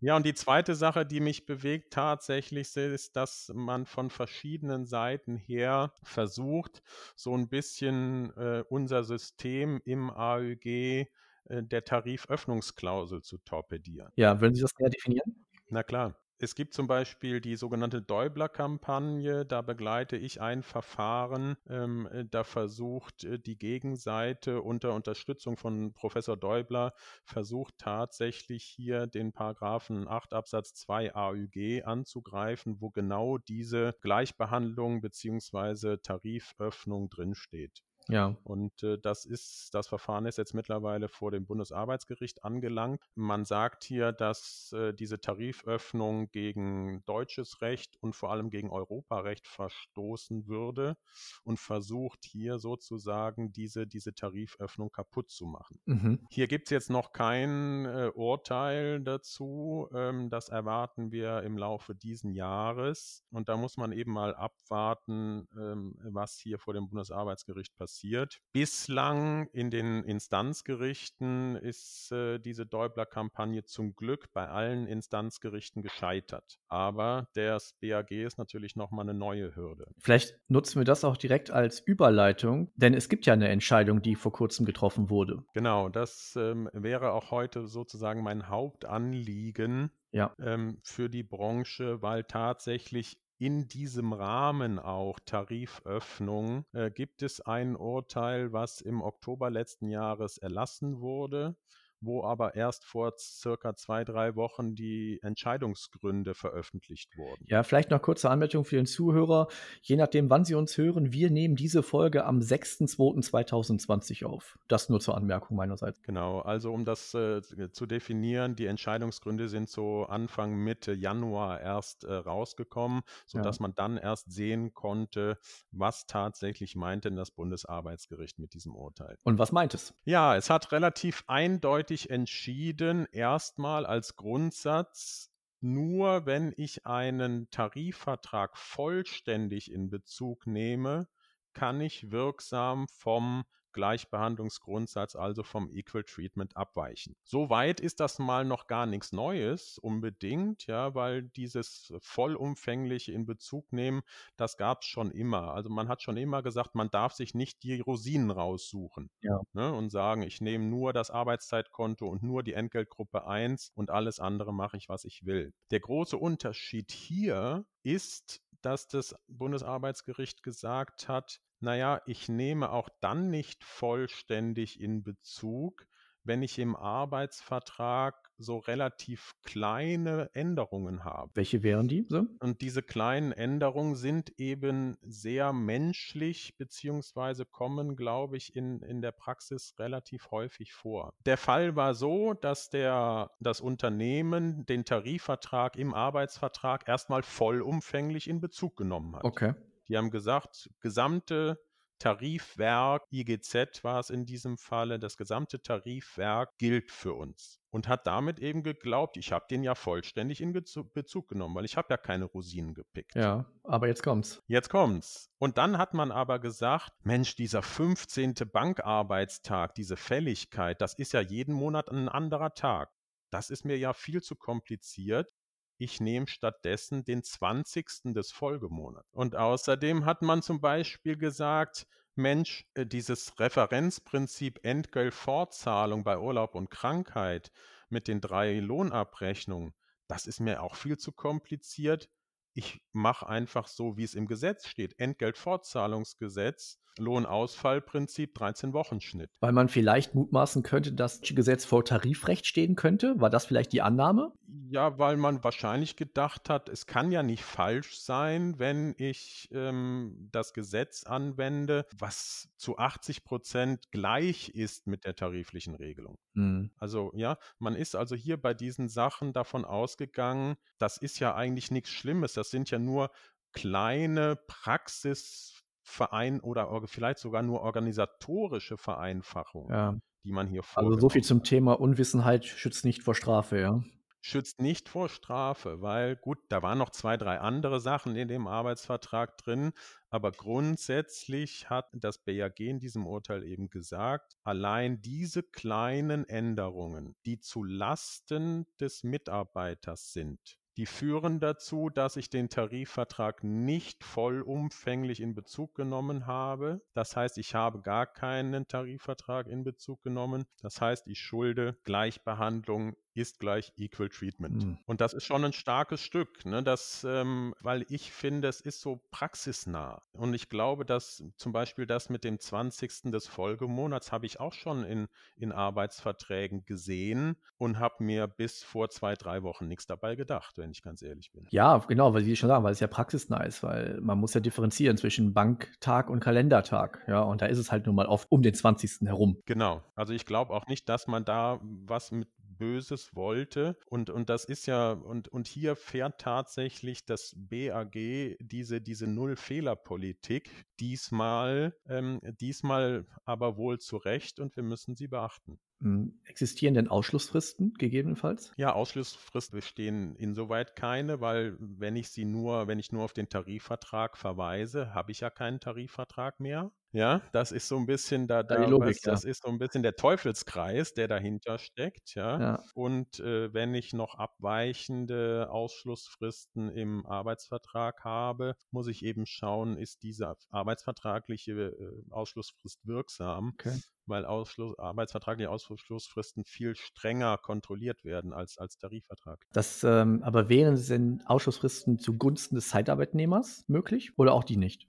ja, 0.00 0.16
und 0.16 0.24
die 0.24 0.34
zweite 0.34 0.74
Sache, 0.74 1.04
die 1.04 1.20
mich 1.20 1.46
bewegt 1.46 1.92
tatsächlich, 1.92 2.74
ist, 2.76 3.16
dass 3.16 3.52
man 3.54 3.86
von 3.86 4.10
verschiedenen 4.10 4.86
Seiten 4.86 5.36
her 5.36 5.92
versucht, 6.02 6.82
so 7.14 7.34
ein 7.36 7.48
bisschen 7.48 8.34
äh, 8.36 8.64
unser 8.68 9.04
System 9.04 9.80
im 9.84 10.10
AÖG 10.10 10.66
äh, 10.66 11.06
der 11.48 11.84
Tariföffnungsklausel 11.84 13.22
zu 13.22 13.38
torpedieren. 13.38 14.12
Ja, 14.16 14.40
würden 14.40 14.54
Sie 14.54 14.62
das 14.62 14.72
näher 14.78 14.90
definieren? 14.90 15.46
Na 15.68 15.82
klar. 15.82 16.18
Es 16.38 16.54
gibt 16.54 16.74
zum 16.74 16.86
Beispiel 16.86 17.40
die 17.40 17.56
sogenannte 17.56 18.02
Däubler-Kampagne. 18.02 19.46
Da 19.46 19.62
begleite 19.62 20.18
ich 20.18 20.42
ein 20.42 20.62
Verfahren. 20.62 21.56
Ähm, 21.66 22.06
äh, 22.12 22.26
da 22.26 22.44
versucht 22.44 23.24
äh, 23.24 23.38
die 23.38 23.56
Gegenseite 23.56 24.60
unter 24.60 24.92
Unterstützung 24.92 25.56
von 25.56 25.94
Professor 25.94 26.36
Däubler, 26.36 26.92
versucht 27.24 27.78
tatsächlich 27.78 28.64
hier 28.64 29.06
den 29.06 29.32
Paragraphen 29.32 30.06
8 30.06 30.34
Absatz 30.34 30.74
2 30.74 31.14
AÜG 31.14 31.86
anzugreifen, 31.86 32.82
wo 32.82 32.90
genau 32.90 33.38
diese 33.38 33.94
Gleichbehandlung 34.02 35.00
bzw. 35.00 35.96
Tariföffnung 35.96 37.08
drinsteht. 37.08 37.85
Ja. 38.08 38.36
Und 38.44 38.82
äh, 38.82 38.98
das 38.98 39.24
ist, 39.24 39.70
das 39.74 39.88
Verfahren 39.88 40.26
ist 40.26 40.38
jetzt 40.38 40.54
mittlerweile 40.54 41.08
vor 41.08 41.30
dem 41.30 41.46
Bundesarbeitsgericht 41.46 42.44
angelangt. 42.44 43.02
Man 43.14 43.44
sagt 43.44 43.84
hier, 43.84 44.12
dass 44.12 44.72
äh, 44.72 44.92
diese 44.94 45.20
Tariföffnung 45.20 46.30
gegen 46.30 47.04
deutsches 47.06 47.60
Recht 47.62 47.96
und 48.00 48.14
vor 48.14 48.30
allem 48.30 48.50
gegen 48.50 48.70
Europarecht 48.70 49.48
verstoßen 49.48 50.46
würde 50.46 50.96
und 51.42 51.58
versucht 51.58 52.24
hier 52.24 52.58
sozusagen 52.58 53.52
diese, 53.52 53.86
diese 53.86 54.14
Tariföffnung 54.14 54.92
kaputt 54.92 55.30
zu 55.30 55.46
machen. 55.46 55.80
Mhm. 55.86 56.26
Hier 56.30 56.46
gibt 56.46 56.68
es 56.68 56.70
jetzt 56.70 56.90
noch 56.90 57.12
kein 57.12 57.86
äh, 57.86 58.10
Urteil 58.14 59.00
dazu. 59.00 59.88
Ähm, 59.92 60.30
das 60.30 60.48
erwarten 60.48 61.10
wir 61.10 61.42
im 61.42 61.58
Laufe 61.58 61.94
diesen 61.94 62.32
Jahres. 62.32 63.24
Und 63.30 63.48
da 63.48 63.56
muss 63.56 63.76
man 63.76 63.90
eben 63.90 64.12
mal 64.12 64.34
abwarten, 64.34 65.48
ähm, 65.56 65.96
was 66.04 66.38
hier 66.38 66.58
vor 66.58 66.74
dem 66.74 66.88
Bundesarbeitsgericht 66.88 67.74
passiert 67.76 67.95
passiert. 67.96 68.40
Bislang 68.52 69.48
in 69.52 69.70
den 69.70 70.04
Instanzgerichten 70.04 71.56
ist 71.56 72.12
äh, 72.12 72.38
diese 72.38 72.66
Däubler-Kampagne 72.66 73.64
zum 73.64 73.94
Glück 73.96 74.32
bei 74.32 74.48
allen 74.48 74.86
Instanzgerichten 74.86 75.82
gescheitert. 75.82 76.58
Aber 76.68 77.28
das 77.34 77.74
BAG 77.80 78.10
ist 78.10 78.38
natürlich 78.38 78.76
nochmal 78.76 79.04
eine 79.04 79.18
neue 79.18 79.54
Hürde. 79.56 79.86
Vielleicht 79.98 80.38
nutzen 80.48 80.80
wir 80.80 80.84
das 80.84 81.04
auch 81.04 81.16
direkt 81.16 81.50
als 81.50 81.80
Überleitung, 81.80 82.70
denn 82.76 82.94
es 82.94 83.08
gibt 83.08 83.26
ja 83.26 83.32
eine 83.32 83.48
Entscheidung, 83.48 84.02
die 84.02 84.14
vor 84.14 84.32
kurzem 84.32 84.66
getroffen 84.66 85.08
wurde. 85.10 85.44
Genau, 85.54 85.88
das 85.88 86.34
ähm, 86.36 86.68
wäre 86.72 87.12
auch 87.12 87.30
heute 87.30 87.66
sozusagen 87.66 88.22
mein 88.22 88.48
Hauptanliegen, 88.48 89.90
ja. 90.12 90.34
ähm, 90.40 90.78
für 90.82 91.08
die 91.08 91.22
Branche, 91.22 92.02
weil 92.02 92.24
tatsächlich 92.24 93.18
in 93.38 93.68
diesem 93.68 94.12
Rahmen 94.12 94.78
auch 94.78 95.18
Tariföffnung 95.20 96.64
äh, 96.72 96.90
gibt 96.90 97.22
es 97.22 97.40
ein 97.40 97.76
Urteil, 97.76 98.52
was 98.52 98.80
im 98.80 99.02
Oktober 99.02 99.50
letzten 99.50 99.88
Jahres 99.88 100.38
erlassen 100.38 101.00
wurde 101.00 101.56
wo 102.00 102.24
aber 102.24 102.54
erst 102.54 102.84
vor 102.84 103.14
circa 103.18 103.74
zwei, 103.74 104.04
drei 104.04 104.36
Wochen 104.36 104.74
die 104.74 105.18
Entscheidungsgründe 105.22 106.34
veröffentlicht 106.34 107.16
wurden. 107.16 107.44
Ja, 107.46 107.62
vielleicht 107.62 107.90
noch 107.90 108.02
kurze 108.02 108.30
Anmerkung 108.30 108.64
für 108.64 108.76
den 108.76 108.86
Zuhörer. 108.86 109.48
Je 109.82 109.96
nachdem, 109.96 110.30
wann 110.30 110.44
Sie 110.44 110.54
uns 110.54 110.76
hören, 110.76 111.12
wir 111.12 111.30
nehmen 111.30 111.56
diese 111.56 111.82
Folge 111.82 112.24
am 112.24 112.38
6.2.2020 112.38 114.24
auf. 114.24 114.58
Das 114.68 114.88
nur 114.88 115.00
zur 115.00 115.16
Anmerkung 115.16 115.56
meinerseits. 115.56 116.02
Genau, 116.02 116.40
also 116.40 116.72
um 116.72 116.84
das 116.84 117.14
äh, 117.14 117.40
zu 117.72 117.86
definieren, 117.86 118.56
die 118.56 118.66
Entscheidungsgründe 118.66 119.48
sind 119.48 119.68
so 119.68 120.04
Anfang, 120.04 120.54
Mitte 120.54 120.92
Januar 120.92 121.60
erst 121.60 122.04
äh, 122.04 122.12
rausgekommen, 122.12 123.02
sodass 123.26 123.58
ja. 123.58 123.62
man 123.62 123.74
dann 123.74 123.96
erst 123.96 124.30
sehen 124.30 124.74
konnte, 124.74 125.38
was 125.72 126.06
tatsächlich 126.06 126.76
meint 126.76 127.04
denn 127.04 127.16
das 127.16 127.30
Bundesarbeitsgericht 127.30 128.38
mit 128.38 128.54
diesem 128.54 128.74
Urteil. 128.74 129.18
Und 129.24 129.38
was 129.38 129.52
meint 129.52 129.74
es? 129.74 129.94
Ja, 130.04 130.36
es 130.36 130.50
hat 130.50 130.72
relativ 130.72 131.24
eindeutig 131.26 131.85
eindeutig 131.86 132.10
entschieden, 132.10 133.06
erstmal 133.12 133.86
als 133.86 134.16
Grundsatz, 134.16 135.30
nur 135.60 136.26
wenn 136.26 136.52
ich 136.56 136.84
einen 136.84 137.48
Tarifvertrag 137.50 138.58
vollständig 138.58 139.70
in 139.70 139.88
Bezug 139.88 140.48
nehme, 140.48 141.06
kann 141.52 141.80
ich 141.80 142.10
wirksam 142.10 142.88
vom 142.88 143.44
Gleichbehandlungsgrundsatz, 143.76 145.14
also 145.14 145.42
vom 145.42 145.70
Equal 145.70 146.02
Treatment 146.02 146.56
abweichen. 146.56 147.14
Soweit 147.24 147.78
ist 147.78 148.00
das 148.00 148.18
mal 148.18 148.44
noch 148.44 148.66
gar 148.66 148.86
nichts 148.86 149.12
Neues 149.12 149.78
unbedingt, 149.78 150.66
ja, 150.66 150.94
weil 150.94 151.22
dieses 151.22 151.92
vollumfängliche 152.00 153.12
in 153.12 153.26
Bezug 153.26 153.72
nehmen, 153.72 154.02
das 154.36 154.56
gab 154.56 154.80
es 154.80 154.88
schon 154.88 155.10
immer. 155.10 155.52
Also 155.52 155.68
man 155.68 155.88
hat 155.88 156.02
schon 156.02 156.16
immer 156.16 156.42
gesagt, 156.42 156.74
man 156.74 156.90
darf 156.90 157.12
sich 157.12 157.34
nicht 157.34 157.62
die 157.62 157.80
Rosinen 157.80 158.30
raussuchen 158.30 159.10
ja. 159.20 159.38
ne, 159.52 159.72
und 159.72 159.90
sagen, 159.90 160.22
ich 160.22 160.40
nehme 160.40 160.64
nur 160.64 160.94
das 160.94 161.10
Arbeitszeitkonto 161.10 162.08
und 162.08 162.22
nur 162.22 162.42
die 162.42 162.54
Entgeltgruppe 162.54 163.26
1 163.26 163.72
und 163.74 163.90
alles 163.90 164.18
andere 164.18 164.54
mache 164.54 164.78
ich, 164.78 164.88
was 164.88 165.04
ich 165.04 165.26
will. 165.26 165.52
Der 165.70 165.80
große 165.80 166.16
Unterschied 166.16 166.90
hier 166.90 167.66
ist, 167.82 168.42
dass 168.62 168.88
das 168.88 169.14
Bundesarbeitsgericht 169.28 170.42
gesagt 170.42 171.08
hat, 171.08 171.40
naja, 171.60 172.02
ich 172.06 172.28
nehme 172.28 172.70
auch 172.70 172.88
dann 173.00 173.30
nicht 173.30 173.64
vollständig 173.64 174.80
in 174.80 175.02
Bezug, 175.02 175.86
wenn 176.26 176.42
ich 176.42 176.58
im 176.58 176.74
Arbeitsvertrag 176.74 178.30
so 178.36 178.58
relativ 178.58 179.34
kleine 179.42 180.28
Änderungen 180.34 181.04
habe. 181.04 181.30
Welche 181.34 181.62
wären 181.62 181.88
die 181.88 182.04
so? 182.08 182.26
Und 182.40 182.60
diese 182.60 182.82
kleinen 182.82 183.32
Änderungen 183.32 183.94
sind 183.94 184.38
eben 184.38 184.98
sehr 185.02 185.52
menschlich, 185.52 186.56
beziehungsweise 186.58 187.46
kommen, 187.46 187.96
glaube 187.96 188.36
ich, 188.36 188.54
in, 188.54 188.82
in 188.82 189.00
der 189.00 189.12
Praxis 189.12 189.74
relativ 189.78 190.30
häufig 190.30 190.74
vor. 190.74 191.14
Der 191.24 191.38
Fall 191.38 191.76
war 191.76 191.94
so, 191.94 192.34
dass 192.34 192.68
der, 192.68 193.30
das 193.40 193.60
Unternehmen 193.60 194.66
den 194.66 194.84
Tarifvertrag 194.84 195.76
im 195.76 195.94
Arbeitsvertrag 195.94 196.86
erstmal 196.88 197.22
vollumfänglich 197.22 198.28
in 198.28 198.40
Bezug 198.40 198.76
genommen 198.76 199.16
hat. 199.16 199.24
Okay. 199.24 199.54
Die 199.88 199.96
haben 199.96 200.10
gesagt, 200.10 200.70
gesamte 200.80 201.58
Tarifwerk, 201.98 203.04
IGZ 203.10 203.82
war 203.82 204.00
es 204.00 204.10
in 204.10 204.26
diesem 204.26 204.58
Falle, 204.58 204.98
das 204.98 205.16
gesamte 205.16 205.62
Tarifwerk 205.62 206.58
gilt 206.58 206.90
für 206.90 207.14
uns. 207.14 207.58
Und 207.70 207.88
hat 207.88 208.06
damit 208.06 208.38
eben 208.38 208.62
geglaubt, 208.62 209.16
ich 209.16 209.32
habe 209.32 209.46
den 209.50 209.62
ja 209.62 209.74
vollständig 209.74 210.40
in 210.40 210.52
Bezug 210.52 211.28
genommen, 211.28 211.54
weil 211.54 211.64
ich 211.64 211.76
habe 211.76 211.88
ja 211.90 211.96
keine 211.96 212.24
Rosinen 212.24 212.74
gepickt. 212.74 213.14
Ja, 213.14 213.46
aber 213.64 213.86
jetzt 213.86 214.02
kommt's. 214.02 214.42
Jetzt 214.46 214.70
kommt's. 214.70 215.30
Und 215.38 215.58
dann 215.58 215.78
hat 215.78 215.94
man 215.94 216.10
aber 216.10 216.38
gesagt, 216.38 216.92
Mensch, 217.04 217.34
dieser 217.34 217.62
15. 217.62 218.34
Bankarbeitstag, 218.50 219.74
diese 219.74 219.96
Fälligkeit, 219.96 220.80
das 220.80 220.94
ist 220.94 221.12
ja 221.12 221.20
jeden 221.20 221.54
Monat 221.54 221.90
ein 221.90 222.08
anderer 222.08 222.54
Tag. 222.54 222.90
Das 223.30 223.50
ist 223.50 223.64
mir 223.64 223.76
ja 223.76 223.92
viel 223.92 224.22
zu 224.22 224.36
kompliziert 224.36 225.32
ich 225.78 226.00
nehme 226.00 226.26
stattdessen 226.26 227.04
den 227.04 227.22
20. 227.22 228.14
des 228.14 228.32
Folgemonats. 228.32 229.08
Und 229.12 229.36
außerdem 229.36 230.04
hat 230.04 230.22
man 230.22 230.42
zum 230.42 230.60
Beispiel 230.60 231.16
gesagt, 231.16 231.86
Mensch, 232.14 232.64
äh, 232.74 232.86
dieses 232.86 233.38
Referenzprinzip 233.38 234.60
Entgeltfortzahlung 234.62 236.02
bei 236.02 236.18
Urlaub 236.18 236.54
und 236.54 236.70
Krankheit 236.70 237.50
mit 237.90 238.08
den 238.08 238.20
drei 238.20 238.58
Lohnabrechnungen, 238.58 239.74
das 240.08 240.26
ist 240.26 240.40
mir 240.40 240.62
auch 240.62 240.76
viel 240.76 240.96
zu 240.96 241.12
kompliziert. 241.12 242.08
Ich 242.56 242.80
mache 242.92 243.28
einfach 243.28 243.68
so, 243.68 243.98
wie 243.98 244.04
es 244.04 244.14
im 244.14 244.26
Gesetz 244.26 244.66
steht. 244.66 244.98
Entgeltfortzahlungsgesetz 244.98 246.78
Lohnausfallprinzip 246.98 248.34
13 248.34 248.72
Wochen 248.72 249.00
Schnitt. 249.00 249.30
Weil 249.40 249.52
man 249.52 249.68
vielleicht 249.68 250.14
mutmaßen 250.14 250.62
könnte, 250.62 250.92
dass 250.92 251.20
das 251.20 251.34
Gesetz 251.34 251.64
vor 251.64 251.84
Tarifrecht 251.84 252.46
stehen 252.46 252.76
könnte? 252.76 253.14
War 253.18 253.30
das 253.30 253.46
vielleicht 253.46 253.72
die 253.72 253.82
Annahme? 253.82 254.32
Ja, 254.68 254.98
weil 254.98 255.16
man 255.16 255.44
wahrscheinlich 255.44 255.96
gedacht 255.96 256.48
hat, 256.48 256.68
es 256.68 256.86
kann 256.86 257.12
ja 257.12 257.22
nicht 257.22 257.44
falsch 257.44 257.98
sein, 257.98 258.58
wenn 258.58 258.94
ich 258.96 259.48
ähm, 259.52 260.28
das 260.32 260.52
Gesetz 260.54 261.04
anwende, 261.04 261.86
was 261.96 262.48
zu 262.56 262.78
80 262.78 263.24
Prozent 263.24 263.90
gleich 263.90 264.48
ist 264.50 264.86
mit 264.86 265.04
der 265.04 265.14
tariflichen 265.14 265.74
Regelung. 265.74 266.18
Mhm. 266.34 266.70
Also 266.78 267.12
ja, 267.14 267.38
man 267.58 267.74
ist 267.74 267.94
also 267.94 268.16
hier 268.16 268.40
bei 268.40 268.54
diesen 268.54 268.88
Sachen 268.88 269.32
davon 269.32 269.64
ausgegangen, 269.64 270.56
das 270.78 270.96
ist 270.96 271.18
ja 271.18 271.34
eigentlich 271.34 271.70
nichts 271.70 271.90
Schlimmes, 271.90 272.32
das 272.32 272.45
sind 272.50 272.70
ja 272.70 272.78
nur 272.78 273.10
kleine 273.52 274.36
Praxis 274.46 275.56
Verein 275.86 276.40
oder 276.40 276.82
vielleicht 276.86 277.20
sogar 277.20 277.42
nur 277.42 277.62
organisatorische 277.62 278.76
Vereinfachung, 278.76 279.70
ja. 279.70 279.96
die 280.24 280.32
man 280.32 280.48
hier 280.48 280.64
vornimmt. 280.64 280.94
Also 280.94 281.00
so 281.00 281.08
viel 281.08 281.22
zum 281.22 281.44
Thema 281.44 281.80
Unwissenheit 281.80 282.44
schützt 282.44 282.84
nicht 282.84 283.04
vor 283.04 283.14
Strafe, 283.14 283.60
ja. 283.60 283.82
Schützt 284.20 284.60
nicht 284.60 284.88
vor 284.88 285.08
Strafe, 285.08 285.82
weil 285.82 286.16
gut, 286.16 286.38
da 286.48 286.60
waren 286.60 286.78
noch 286.78 286.90
zwei, 286.90 287.16
drei 287.16 287.38
andere 287.38 287.78
Sachen 287.78 288.16
in 288.16 288.26
dem 288.26 288.48
Arbeitsvertrag 288.48 289.38
drin, 289.38 289.70
aber 290.10 290.32
grundsätzlich 290.32 291.70
hat 291.70 291.88
das 291.92 292.18
BAG 292.18 292.58
in 292.58 292.80
diesem 292.80 293.06
Urteil 293.06 293.44
eben 293.44 293.70
gesagt, 293.70 294.36
allein 294.42 295.00
diese 295.00 295.44
kleinen 295.44 296.28
Änderungen, 296.28 297.14
die 297.24 297.38
zu 297.38 297.62
Lasten 297.62 298.66
des 298.80 299.04
Mitarbeiters 299.04 300.12
sind, 300.12 300.58
die 300.76 300.86
führen 300.86 301.40
dazu, 301.40 301.88
dass 301.88 302.16
ich 302.16 302.28
den 302.28 302.48
Tarifvertrag 302.48 303.42
nicht 303.42 304.04
vollumfänglich 304.04 305.20
in 305.20 305.34
Bezug 305.34 305.74
genommen 305.74 306.26
habe. 306.26 306.82
Das 306.92 307.16
heißt, 307.16 307.38
ich 307.38 307.54
habe 307.54 307.80
gar 307.80 308.06
keinen 308.06 308.68
Tarifvertrag 308.68 309.46
in 309.46 309.64
Bezug 309.64 310.02
genommen. 310.02 310.44
Das 310.60 310.80
heißt, 310.80 311.06
ich 311.08 311.20
schulde 311.20 311.78
Gleichbehandlung 311.84 312.96
ist 313.16 313.40
gleich 313.40 313.72
Equal 313.76 314.08
Treatment. 314.08 314.64
Mhm. 314.64 314.78
Und 314.86 315.00
das 315.00 315.14
ist 315.14 315.24
schon 315.24 315.44
ein 315.44 315.52
starkes 315.52 316.00
Stück, 316.00 316.44
ne? 316.44 316.62
das, 316.62 317.04
ähm, 317.08 317.54
weil 317.60 317.84
ich 317.88 318.12
finde, 318.12 318.48
es 318.48 318.60
ist 318.60 318.80
so 318.80 319.00
praxisnah. 319.10 320.02
Und 320.12 320.34
ich 320.34 320.48
glaube, 320.48 320.84
dass 320.84 321.22
zum 321.36 321.52
Beispiel 321.52 321.86
das 321.86 322.10
mit 322.10 322.24
dem 322.24 322.38
20. 322.38 323.10
des 323.10 323.26
Folgemonats 323.26 324.12
habe 324.12 324.26
ich 324.26 324.40
auch 324.40 324.52
schon 324.52 324.84
in, 324.84 325.08
in 325.36 325.52
Arbeitsverträgen 325.52 326.64
gesehen 326.64 327.36
und 327.58 327.78
habe 327.78 328.04
mir 328.04 328.26
bis 328.26 328.62
vor 328.62 328.88
zwei, 328.90 329.14
drei 329.14 329.42
Wochen 329.42 329.68
nichts 329.68 329.86
dabei 329.86 330.14
gedacht, 330.14 330.58
wenn 330.58 330.70
ich 330.70 330.82
ganz 330.82 331.02
ehrlich 331.02 331.32
bin. 331.32 331.46
Ja, 331.50 331.78
genau, 331.78 332.12
weil 332.14 332.24
Sie 332.24 332.36
schon 332.36 332.48
sagen, 332.48 332.64
weil 332.64 332.72
es 332.72 332.80
ja 332.80 332.86
praxisnah 332.86 333.42
ist, 333.44 333.62
weil 333.62 333.98
man 334.00 334.18
muss 334.18 334.34
ja 334.34 334.40
differenzieren 334.40 334.96
zwischen 334.96 335.32
Banktag 335.32 336.10
und 336.10 336.20
Kalendertag. 336.20 337.02
Ja, 337.06 337.22
und 337.22 337.42
da 337.42 337.46
ist 337.46 337.58
es 337.58 337.72
halt 337.72 337.86
nun 337.86 337.94
mal 337.94 338.06
oft 338.06 338.30
um 338.30 338.42
den 338.42 338.54
20. 338.54 339.06
herum. 339.06 339.38
Genau. 339.46 339.82
Also 339.94 340.12
ich 340.12 340.26
glaube 340.26 340.52
auch 340.52 340.66
nicht, 340.66 340.88
dass 340.88 341.06
man 341.06 341.24
da 341.24 341.60
was 341.62 342.10
mit 342.10 342.28
Böses 342.58 343.14
wollte. 343.14 343.76
Und, 343.86 344.10
und 344.10 344.30
das 344.30 344.44
ist 344.44 344.66
ja, 344.66 344.92
und, 344.92 345.28
und 345.28 345.46
hier 345.46 345.76
fährt 345.76 346.20
tatsächlich 346.20 347.04
das 347.04 347.34
BAG 347.36 348.36
diese, 348.40 348.80
diese 348.80 349.06
Null-Fehler-Politik 349.06 350.50
diesmal, 350.80 351.74
ähm, 351.88 352.20
diesmal 352.40 353.06
aber 353.24 353.56
wohl 353.56 353.78
zu 353.78 353.96
Recht 353.96 354.40
und 354.40 354.56
wir 354.56 354.62
müssen 354.62 354.96
sie 354.96 355.08
beachten. 355.08 355.58
Hm, 355.80 356.18
existieren 356.24 356.74
denn 356.74 356.88
Ausschlussfristen 356.88 357.74
gegebenenfalls? 357.74 358.50
Ja, 358.56 358.72
Ausschlussfristen 358.72 359.58
bestehen 359.58 360.16
insoweit 360.16 360.74
keine, 360.74 361.20
weil 361.20 361.56
wenn 361.58 361.96
ich 361.96 362.08
sie 362.08 362.24
nur, 362.24 362.66
wenn 362.66 362.78
ich 362.78 362.92
nur 362.92 363.04
auf 363.04 363.12
den 363.12 363.28
Tarifvertrag 363.28 364.16
verweise, 364.16 364.94
habe 364.94 365.12
ich 365.12 365.20
ja 365.20 365.28
keinen 365.28 365.60
Tarifvertrag 365.60 366.40
mehr. 366.40 366.72
Ja, 366.96 367.20
das 367.32 367.52
ist 367.52 367.68
so 367.68 367.76
ein 367.76 367.84
bisschen 367.84 368.26
da, 368.26 368.42
da 368.42 368.64
Logik, 368.64 369.02
das 369.02 369.24
ja. 369.24 369.30
ist 369.30 369.42
so 369.42 369.50
ein 369.50 369.58
bisschen 369.58 369.82
der 369.82 369.96
Teufelskreis, 369.96 370.94
der 370.94 371.08
dahinter 371.08 371.58
steckt, 371.58 372.14
ja. 372.14 372.40
ja. 372.40 372.62
Und 372.74 373.20
äh, 373.20 373.52
wenn 373.52 373.74
ich 373.74 373.92
noch 373.92 374.14
abweichende 374.14 375.48
Ausschlussfristen 375.50 376.70
im 376.70 377.04
Arbeitsvertrag 377.04 378.02
habe, 378.02 378.54
muss 378.70 378.86
ich 378.88 379.04
eben 379.04 379.26
schauen, 379.26 379.76
ist 379.76 380.02
diese 380.02 380.34
arbeitsvertragliche 380.50 381.52
äh, 381.52 382.10
Ausschlussfrist 382.10 382.86
wirksam. 382.86 383.52
Okay 383.58 383.78
weil 384.06 384.24
Ausschluss, 384.24 384.78
arbeitsvertragliche 384.78 385.50
Ausschlussfristen 385.50 386.44
viel 386.44 386.74
strenger 386.76 387.38
kontrolliert 387.38 388.04
werden 388.04 388.32
als, 388.32 388.58
als 388.58 388.78
Tarifvertrag. 388.78 389.44
Das, 389.52 389.84
ähm, 389.84 390.22
aber 390.22 390.48
wären 390.48 390.76
denn 390.88 391.22
Ausschlussfristen 391.26 391.98
zugunsten 391.98 392.54
des 392.54 392.68
Zeitarbeitnehmers 392.68 393.64
möglich 393.66 394.12
oder 394.16 394.32
auch 394.32 394.44
die 394.44 394.56
nicht? 394.56 394.88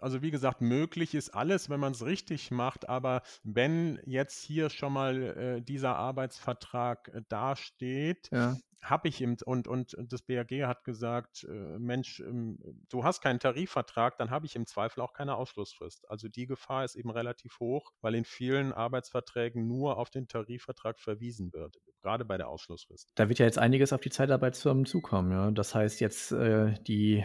Also 0.00 0.22
wie 0.22 0.30
gesagt, 0.30 0.60
möglich 0.60 1.14
ist 1.14 1.30
alles, 1.30 1.70
wenn 1.70 1.80
man 1.80 1.92
es 1.92 2.04
richtig 2.04 2.50
macht, 2.50 2.88
aber 2.88 3.22
wenn 3.44 4.00
jetzt 4.06 4.42
hier 4.42 4.70
schon 4.70 4.92
mal 4.92 5.22
äh, 5.22 5.62
dieser 5.62 5.96
Arbeitsvertrag 5.96 7.08
äh, 7.08 7.22
dasteht, 7.28 8.30
ja 8.32 8.56
habe 8.82 9.08
ich 9.08 9.20
ihm 9.20 9.36
und, 9.44 9.68
und 9.68 9.96
das 9.98 10.22
BAG 10.22 10.50
hat 10.66 10.84
gesagt, 10.84 11.44
äh, 11.48 11.78
Mensch, 11.78 12.20
ähm, 12.20 12.58
du 12.88 13.04
hast 13.04 13.20
keinen 13.20 13.38
Tarifvertrag, 13.38 14.18
dann 14.18 14.30
habe 14.30 14.46
ich 14.46 14.56
im 14.56 14.66
Zweifel 14.66 15.00
auch 15.00 15.12
keine 15.12 15.36
Ausschlussfrist. 15.36 16.10
Also 16.10 16.28
die 16.28 16.46
Gefahr 16.46 16.84
ist 16.84 16.96
eben 16.96 17.10
relativ 17.10 17.60
hoch, 17.60 17.92
weil 18.00 18.14
in 18.16 18.24
vielen 18.24 18.72
Arbeitsverträgen 18.72 19.68
nur 19.68 19.98
auf 19.98 20.10
den 20.10 20.26
Tarifvertrag 20.26 20.98
verwiesen 20.98 21.52
wird, 21.52 21.76
gerade 22.02 22.24
bei 22.24 22.36
der 22.36 22.48
Ausschlussfrist. 22.48 23.12
Da 23.14 23.28
wird 23.28 23.38
ja 23.38 23.46
jetzt 23.46 23.58
einiges 23.58 23.92
auf 23.92 24.00
die 24.00 24.10
Zeitarbeitsfirmen 24.10 24.84
zukommen. 24.84 25.30
Ja? 25.30 25.50
Das 25.52 25.74
heißt 25.74 26.00
jetzt 26.00 26.32
äh, 26.32 26.74
die 26.82 27.24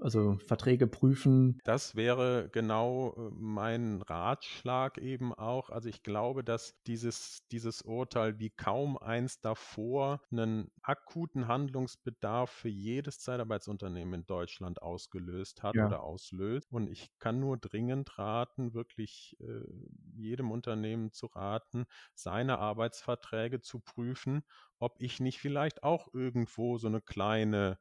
also 0.00 0.38
Verträge 0.46 0.86
prüfen. 0.86 1.58
Das 1.64 1.96
wäre 1.96 2.48
genau 2.52 3.14
äh, 3.16 3.30
mein 3.34 4.02
Ratschlag 4.02 4.98
eben 4.98 5.34
auch. 5.34 5.70
Also 5.70 5.88
ich 5.88 6.02
glaube, 6.02 6.44
dass 6.44 6.82
dieses, 6.84 7.46
dieses 7.50 7.82
Urteil 7.82 8.38
wie 8.38 8.50
kaum 8.50 8.98
eins 8.98 9.40
davor 9.40 10.20
einen 10.30 10.70
akuten 10.82 11.48
Handlungsbedarf 11.48 12.50
für 12.50 12.68
jedes 12.68 13.20
Zeitarbeitsunternehmen 13.20 14.20
in 14.20 14.26
Deutschland 14.26 14.82
ausgelöst 14.82 15.62
hat 15.62 15.74
ja. 15.74 15.86
oder 15.86 16.02
auslöst. 16.02 16.70
Und 16.72 16.88
ich 16.88 17.10
kann 17.18 17.40
nur 17.40 17.56
dringend 17.56 18.18
raten, 18.18 18.74
wirklich 18.74 19.36
äh, 19.40 19.62
jedem 20.14 20.50
Unternehmen 20.50 21.12
zu 21.12 21.26
raten, 21.26 21.86
seine 22.14 22.58
Arbeitsverträge 22.58 23.60
zu 23.60 23.80
prüfen, 23.80 24.42
ob 24.78 24.96
ich 25.00 25.20
nicht 25.20 25.38
vielleicht 25.38 25.82
auch 25.82 26.12
irgendwo 26.12 26.78
so 26.78 26.88
eine 26.88 27.00
kleine 27.00 27.78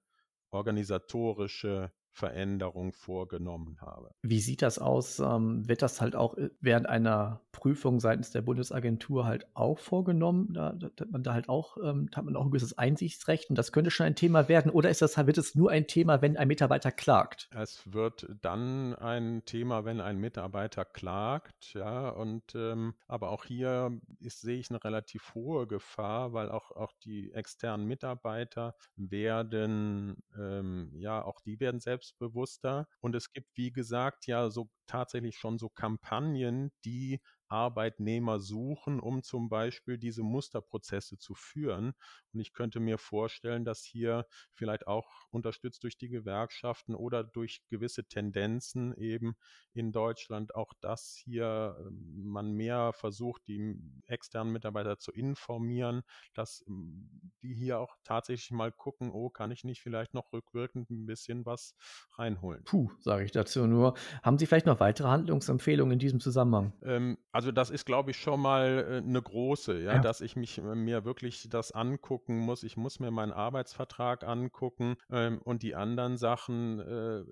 organisatorische 0.52 1.92
Veränderung 2.15 2.93
vorgenommen 2.93 3.78
habe. 3.82 4.12
Wie 4.21 4.39
sieht 4.39 4.62
das 4.62 4.80
aus? 4.80 5.19
Ähm, 5.19 5.67
wird 5.67 5.82
das 5.82 5.99
halt 5.99 6.15
auch 6.15 6.38
äh, 6.38 6.49
während 6.62 6.88
einer 6.88 7.41
Prüfung 7.51 7.99
seitens 7.99 8.32
der 8.32 8.41
Bundesagentur 8.41 9.25
halt 9.25 9.47
auch 9.54 9.80
vorgenommen? 9.80 10.54
Da, 10.54 10.71
da 10.71 10.88
hat 10.88 11.12
man 11.12 11.23
da 11.23 11.34
halt 11.34 11.49
auch, 11.49 11.75
ähm, 11.84 12.10
hat 12.15 12.23
man 12.23 12.38
auch 12.38 12.45
ein 12.45 12.51
gewisses 12.51 12.78
Einsichtsrecht 12.78 13.49
und 13.49 13.58
das 13.58 13.73
könnte 13.73 13.91
schon 13.91 14.06
ein 14.06 14.15
Thema 14.15 14.47
werden 14.47 14.71
oder 14.71 14.89
ist 14.89 15.01
das, 15.01 15.17
wird 15.17 15.38
es 15.38 15.56
nur 15.56 15.71
ein 15.71 15.88
Thema, 15.88 16.21
wenn 16.21 16.38
ein 16.38 16.47
Mitarbeiter 16.47 16.91
klagt? 16.91 17.49
Es 17.54 17.82
wird 17.91 18.28
dann 18.41 18.95
ein 18.95 19.43
Thema, 19.43 19.84
wenn 19.84 19.99
ein 19.99 20.17
Mitarbeiter 20.17 20.86
klagt, 20.86 21.73
ja, 21.73 22.10
und 22.10 22.56
ähm, 22.56 22.93
aber 23.08 23.30
auch 23.32 23.43
hier 23.43 23.99
ist, 24.19 24.39
sehe 24.39 24.58
ich 24.58 24.69
eine 24.69 24.82
relativ 24.82 25.34
hohe 25.36 25.67
Gefahr, 25.67 26.32
weil 26.32 26.49
auch, 26.49 26.71
auch 26.71 26.93
die 27.04 27.34
externen 27.34 27.86
Mitarbeiter 27.86 28.75
werden, 28.95 30.23
ähm, 30.38 30.91
ja, 30.95 31.21
auch 31.21 31.41
die 31.41 31.60
werden 31.60 31.82
selbst 31.82 32.05
selbstbewusster. 32.08 32.88
Und 33.02 33.15
es 33.15 33.32
gibt, 33.32 33.48
wie 33.56 33.72
gesagt, 33.72 34.28
ja 34.28 34.50
so 34.50 34.70
tatsächlich 34.88 35.38
schon 35.38 35.58
so 35.58 35.70
Kampagnen, 35.70 36.72
die 36.86 37.20
Arbeitnehmer 37.56 38.39
suchen, 38.41 39.00
um 39.00 39.24
zum 39.24 39.48
Beispiel 39.48 39.98
diese 39.98 40.24
Musterprozesse 40.24 41.18
zu 41.18 41.36
führen. 41.36 41.94
Und 42.34 42.41
ich 42.41 42.52
könnte 42.52 42.82
mir 42.82 42.98
vorstellen, 42.98 43.63
dass 43.63 43.86
hier 43.86 44.28
vielleicht 44.54 44.88
auch 44.88 45.10
unterstützt 45.32 45.84
durch 45.84 45.98
die 45.98 46.10
Gewerkschaften 46.10 46.96
oder 46.96 47.24
durch 47.24 47.62
gewisse 47.70 48.04
Tendenzen 48.04 48.94
eben 48.98 49.38
in 49.74 49.94
Deutschland 49.94 50.54
auch 50.54 50.74
das 50.82 51.15
hier 51.24 51.78
ähm, 51.80 52.24
man 52.26 52.52
mehr 52.52 52.91
versucht, 52.91 53.48
die 53.48 53.80
externen 54.08 54.52
Mitarbeiter 54.52 54.98
zu 54.98 55.12
informieren, 55.13 56.04
dass 56.34 56.63
ähm, 56.68 57.32
die 57.41 57.54
hier 57.54 57.80
auch 57.80 57.96
tatsächlich 58.04 58.52
mal 58.52 58.72
gucken, 58.72 59.12
oh, 59.12 59.30
kann 59.30 59.52
ich 59.52 59.63
nicht 59.63 59.82
vielleicht 59.82 60.13
noch 60.13 60.34
rückwirkend 60.34 60.89
ein 60.89 61.06
bisschen 61.06 61.46
was 61.46 61.76
reinholen. 62.18 62.63
Puh, 62.65 62.91
sage 63.00 63.24
ich 63.24 63.32
dazu 63.32 63.65
nur. 63.65 63.96
Haben 64.24 64.38
Sie 64.38 64.46
vielleicht 64.46 64.65
noch 64.65 64.80
weitere 64.82 65.08
Handlungsempfehlungen 65.08 65.94
in 65.94 66.00
diesem 66.00 66.20
Zusammenhang? 66.20 66.74
Ähm, 66.84 67.18
also 67.32 67.45
das 67.52 67.70
ist, 67.70 67.86
glaube 67.86 68.12
ich, 68.12 68.18
schon 68.18 68.42
mal 68.42 68.86
äh, 68.90 68.98
eine 68.98 69.22
große, 69.22 69.82
ja, 69.82 69.96
ja, 69.96 70.00
dass 70.00 70.22
ich 70.22 70.36
mich 70.36 70.58
äh, 70.58 70.76
mir 70.76 71.06
wirklich 71.06 71.48
das 71.50 71.72
angucken 71.72 72.40
muss. 72.40 72.64
Ich 72.64 72.78
muss 72.78 73.00
mir 73.00 73.12
meinen 73.12 73.32
Arbeitsvertrag 73.32 74.24
angucken 74.24 74.96
ähm, 75.10 75.42
und 75.44 75.64
die 75.64 75.76
anderen 75.76 76.18
Sachen 76.18 76.80
äh, 76.80 77.24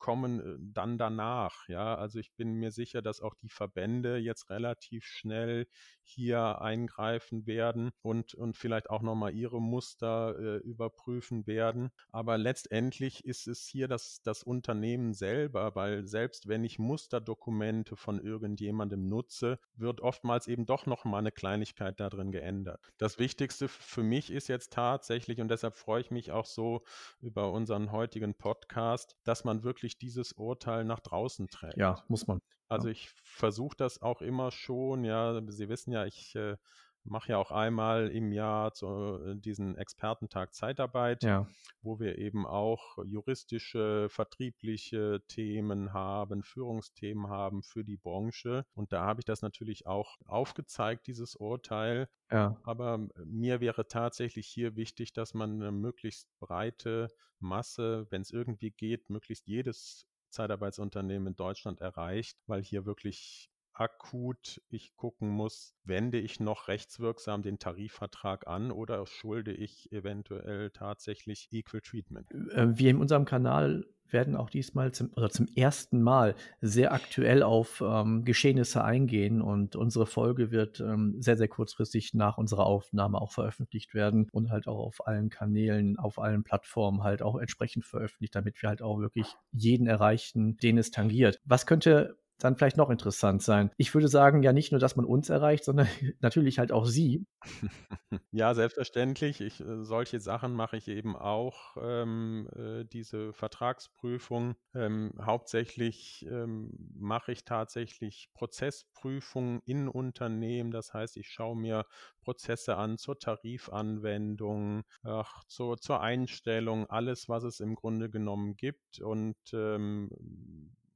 kommen 0.00 0.40
äh, 0.40 0.56
dann 0.58 0.98
danach. 0.98 1.68
Ja, 1.68 1.94
also 1.94 2.18
ich 2.18 2.32
bin 2.32 2.54
mir 2.54 2.72
sicher, 2.72 3.02
dass 3.02 3.20
auch 3.20 3.36
die 3.36 3.48
Verbände 3.48 4.16
jetzt 4.16 4.50
relativ 4.50 5.04
schnell 5.04 5.68
hier 6.02 6.60
eingreifen 6.60 7.46
werden 7.46 7.92
und, 8.02 8.34
und 8.34 8.56
vielleicht 8.56 8.90
auch 8.90 9.02
nochmal 9.02 9.32
ihre 9.32 9.60
Muster 9.60 10.36
äh, 10.38 10.56
überprüfen 10.56 11.46
werden. 11.46 11.90
Aber 12.10 12.36
letztendlich 12.36 13.24
ist 13.24 13.46
es 13.46 13.66
hier 13.66 13.86
das, 13.86 14.20
das 14.22 14.42
Unternehmen 14.42 15.14
selber, 15.14 15.74
weil 15.76 16.06
selbst 16.06 16.48
wenn 16.48 16.64
ich 16.64 16.78
Musterdokumente 16.80 17.94
von 17.94 18.20
irgendjemandem 18.20 19.08
nutze, 19.08 19.60
wird 19.76 20.00
oftmals 20.00 20.48
eben 20.48 20.66
doch 20.66 20.86
nochmal 20.86 21.20
eine 21.20 21.32
Kleinigkeit 21.32 22.00
da 22.00 22.10
drin 22.10 22.32
geändert. 22.32 22.92
Das 22.98 23.18
Wichtigste 23.18 23.68
für 23.68 24.02
mich 24.02 24.30
ist 24.32 24.48
jetzt 24.48 24.72
tatsächlich, 24.72 25.40
und 25.40 25.48
deshalb 25.48 25.76
freue 25.76 26.00
ich 26.00 26.10
mich 26.10 26.32
auch 26.32 26.46
so 26.46 26.82
über 27.20 27.52
unseren 27.52 27.92
heutigen 27.92 28.34
Podcast, 28.34 29.16
dass 29.24 29.44
man 29.44 29.62
wirklich 29.62 29.89
wirklich 29.90 29.98
dieses 29.98 30.32
Urteil 30.32 30.84
nach 30.84 31.00
draußen 31.00 31.48
trägt. 31.48 31.76
Ja, 31.76 32.04
muss 32.08 32.26
man. 32.26 32.40
Also 32.68 32.88
ja. 32.88 32.92
ich 32.92 33.10
versuche 33.24 33.76
das 33.76 34.00
auch 34.00 34.22
immer 34.22 34.50
schon, 34.52 35.04
ja, 35.04 35.40
Sie 35.48 35.68
wissen 35.68 35.92
ja, 35.92 36.06
ich 36.06 36.34
äh, 36.36 36.56
mache 37.04 37.32
ja 37.32 37.38
auch 37.38 37.50
einmal 37.50 38.08
im 38.08 38.32
Jahr 38.32 38.72
so 38.74 39.22
äh, 39.24 39.36
diesen 39.36 39.76
Expertentag 39.76 40.54
Zeitarbeit, 40.54 41.22
ja. 41.22 41.46
wo 41.82 41.98
wir 41.98 42.18
eben 42.18 42.46
auch 42.46 42.98
juristische, 43.04 44.08
vertriebliche 44.10 45.22
Themen 45.28 45.92
haben, 45.92 46.42
Führungsthemen 46.42 47.28
haben 47.28 47.62
für 47.62 47.84
die 47.84 47.96
Branche. 47.96 48.64
Und 48.74 48.92
da 48.92 49.04
habe 49.04 49.20
ich 49.20 49.24
das 49.24 49.42
natürlich 49.42 49.86
auch 49.86 50.16
aufgezeigt, 50.26 51.06
dieses 51.06 51.36
Urteil. 51.36 52.08
Ja. 52.30 52.56
Aber 52.62 53.08
mir 53.24 53.60
wäre 53.60 53.88
tatsächlich 53.88 54.46
hier 54.46 54.76
wichtig, 54.76 55.12
dass 55.12 55.34
man 55.34 55.54
eine 55.54 55.72
möglichst 55.72 56.28
breite 56.38 57.08
Masse, 57.38 58.06
wenn 58.10 58.22
es 58.22 58.30
irgendwie 58.30 58.70
geht, 58.70 59.08
möglichst 59.10 59.46
jedes 59.46 60.06
Zeitarbeitsunternehmen 60.30 61.28
in 61.28 61.36
Deutschland 61.36 61.80
erreicht, 61.80 62.38
weil 62.46 62.62
hier 62.62 62.86
wirklich 62.86 63.50
akut 63.72 64.60
ich 64.68 64.94
gucken 64.96 65.28
muss, 65.30 65.74
wende 65.84 66.18
ich 66.18 66.40
noch 66.40 66.68
rechtswirksam 66.68 67.42
den 67.42 67.58
Tarifvertrag 67.58 68.46
an 68.46 68.70
oder 68.70 69.06
schulde 69.06 69.52
ich 69.52 69.90
eventuell 69.92 70.70
tatsächlich 70.70 71.48
Equal 71.50 71.80
Treatment? 71.80 72.30
Äh, 72.52 72.78
wir 72.78 72.90
in 72.90 72.98
unserem 72.98 73.24
Kanal 73.24 73.86
werden 74.12 74.36
auch 74.36 74.50
diesmal 74.50 74.92
zum, 74.92 75.10
oder 75.14 75.30
zum 75.30 75.46
ersten 75.54 76.02
Mal 76.02 76.34
sehr 76.60 76.92
aktuell 76.92 77.42
auf 77.42 77.82
ähm, 77.84 78.24
Geschehnisse 78.24 78.84
eingehen 78.84 79.40
und 79.40 79.76
unsere 79.76 80.06
Folge 80.06 80.50
wird 80.50 80.80
ähm, 80.80 81.16
sehr, 81.20 81.36
sehr 81.36 81.48
kurzfristig 81.48 82.14
nach 82.14 82.38
unserer 82.38 82.66
Aufnahme 82.66 83.20
auch 83.20 83.32
veröffentlicht 83.32 83.94
werden 83.94 84.28
und 84.32 84.50
halt 84.50 84.66
auch 84.66 84.78
auf 84.78 85.06
allen 85.06 85.30
Kanälen, 85.30 85.98
auf 85.98 86.18
allen 86.18 86.42
Plattformen 86.42 87.02
halt 87.02 87.22
auch 87.22 87.36
entsprechend 87.36 87.84
veröffentlicht, 87.84 88.34
damit 88.34 88.60
wir 88.62 88.68
halt 88.68 88.82
auch 88.82 88.98
wirklich 89.00 89.26
jeden 89.52 89.86
erreichen, 89.86 90.56
den 90.58 90.78
es 90.78 90.90
tangiert. 90.90 91.40
Was 91.44 91.66
könnte 91.66 92.18
dann 92.44 92.56
vielleicht 92.56 92.76
noch 92.76 92.90
interessant 92.90 93.42
sein. 93.42 93.70
Ich 93.76 93.94
würde 93.94 94.08
sagen, 94.08 94.42
ja 94.42 94.52
nicht 94.52 94.72
nur, 94.72 94.80
dass 94.80 94.96
man 94.96 95.04
uns 95.04 95.28
erreicht, 95.30 95.64
sondern 95.64 95.88
natürlich 96.20 96.58
halt 96.58 96.72
auch 96.72 96.86
Sie. 96.86 97.26
Ja, 98.32 98.54
selbstverständlich. 98.54 99.40
Ich, 99.40 99.60
äh, 99.60 99.84
solche 99.84 100.20
Sachen 100.20 100.52
mache 100.54 100.76
ich 100.76 100.88
eben 100.88 101.16
auch, 101.16 101.76
ähm, 101.80 102.48
äh, 102.56 102.84
diese 102.84 103.32
Vertragsprüfung. 103.32 104.54
Ähm, 104.74 105.12
hauptsächlich 105.20 106.26
ähm, 106.30 106.72
mache 106.94 107.32
ich 107.32 107.44
tatsächlich 107.44 108.30
Prozessprüfungen 108.34 109.62
in 109.64 109.88
Unternehmen. 109.88 110.70
Das 110.70 110.92
heißt, 110.94 111.16
ich 111.16 111.28
schaue 111.28 111.56
mir 111.56 111.86
Prozesse 112.20 112.76
an 112.76 112.98
zur 112.98 113.18
Tarifanwendung, 113.18 114.82
ach, 115.02 115.44
zur, 115.44 115.78
zur 115.78 116.00
Einstellung, 116.00 116.88
alles, 116.88 117.28
was 117.28 117.44
es 117.44 117.60
im 117.60 117.74
Grunde 117.74 118.10
genommen 118.10 118.56
gibt 118.56 119.00
und 119.00 119.36
ähm, 119.52 120.10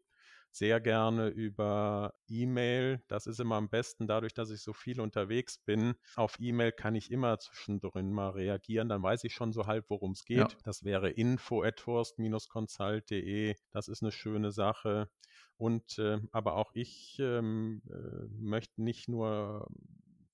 Sehr 0.55 0.79
gerne 0.79 1.29
über 1.29 2.13
E-Mail. 2.27 3.01
Das 3.07 3.25
ist 3.25 3.39
immer 3.39 3.55
am 3.55 3.69
besten, 3.69 4.05
dadurch, 4.05 4.35
dass 4.35 4.51
ich 4.51 4.61
so 4.61 4.71
viel 4.71 5.01
unterwegs 5.01 5.57
bin. 5.57 5.95
Auf 6.15 6.35
E-Mail 6.39 6.71
kann 6.71 6.93
ich 6.93 7.09
immer 7.09 7.39
zwischendrin 7.39 8.11
mal 8.11 8.29
reagieren. 8.29 8.87
Dann 8.87 9.01
weiß 9.01 9.23
ich 9.23 9.33
schon 9.33 9.51
so 9.51 9.65
halb, 9.65 9.89
worum 9.89 10.11
es 10.11 10.25
geht. 10.25 10.37
Ja. 10.37 10.47
Das 10.63 10.83
wäre 10.83 11.09
info 11.09 11.63
at 11.63 11.83
horst-consult.de. 11.83 13.55
Das 13.71 13.87
ist 13.87 14.03
eine 14.03 14.11
schöne 14.11 14.51
Sache. 14.51 15.09
Und 15.57 15.97
äh, 15.97 16.19
aber 16.31 16.55
auch 16.55 16.69
ich 16.75 17.17
ähm, 17.19 17.81
äh, 17.89 18.27
möchte 18.39 18.83
nicht 18.83 19.09
nur 19.09 19.67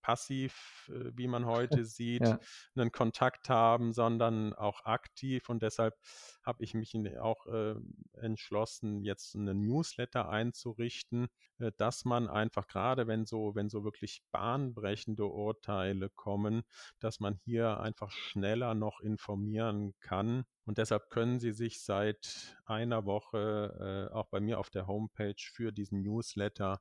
passiv, 0.10 0.90
äh, 0.90 1.12
wie 1.16 1.28
man 1.28 1.46
heute 1.84 1.86
sieht, 1.86 2.28
ja. 2.28 2.40
einen 2.76 2.92
Kontakt 2.92 3.48
haben, 3.50 3.94
sondern 3.94 4.54
auch 4.54 4.86
aktiv. 4.86 5.50
Und 5.50 5.62
deshalb 5.62 5.96
habe 6.44 6.64
ich 6.64 6.74
mich 6.74 6.96
auch 7.20 7.46
äh, 7.46 7.76
entschlossen, 8.14 9.04
jetzt 9.04 9.36
einen 9.36 9.62
Newsletter 9.62 10.28
einzurichten, 10.28 11.28
äh, 11.60 11.72
dass 11.78 12.06
man 12.06 12.28
einfach 12.28 12.68
gerade, 12.68 13.06
wenn 13.06 13.26
so, 13.26 13.54
wenn 13.54 13.70
so 13.70 13.84
wirklich 13.84 14.24
bahnbrechende 14.32 15.26
Urteile 15.26 16.10
kommen, 16.10 16.64
dass 17.00 17.20
man 17.20 17.36
hier 17.46 17.80
einfach 17.80 18.10
schneller 18.10 18.74
noch 18.74 19.02
informieren 19.02 19.94
kann. 20.00 20.46
Und 20.66 20.80
deshalb 20.80 21.12
können 21.12 21.40
Sie 21.40 21.52
sich 21.52 21.84
seit 21.84 22.58
einer 22.66 23.06
Woche 23.06 24.10
äh, 24.12 24.14
auch 24.14 24.28
bei 24.30 24.40
mir 24.40 24.58
auf 24.60 24.72
der 24.72 24.88
Homepage 24.88 25.36
für 25.54 25.72
diesen 25.72 26.02
Newsletter 26.02 26.80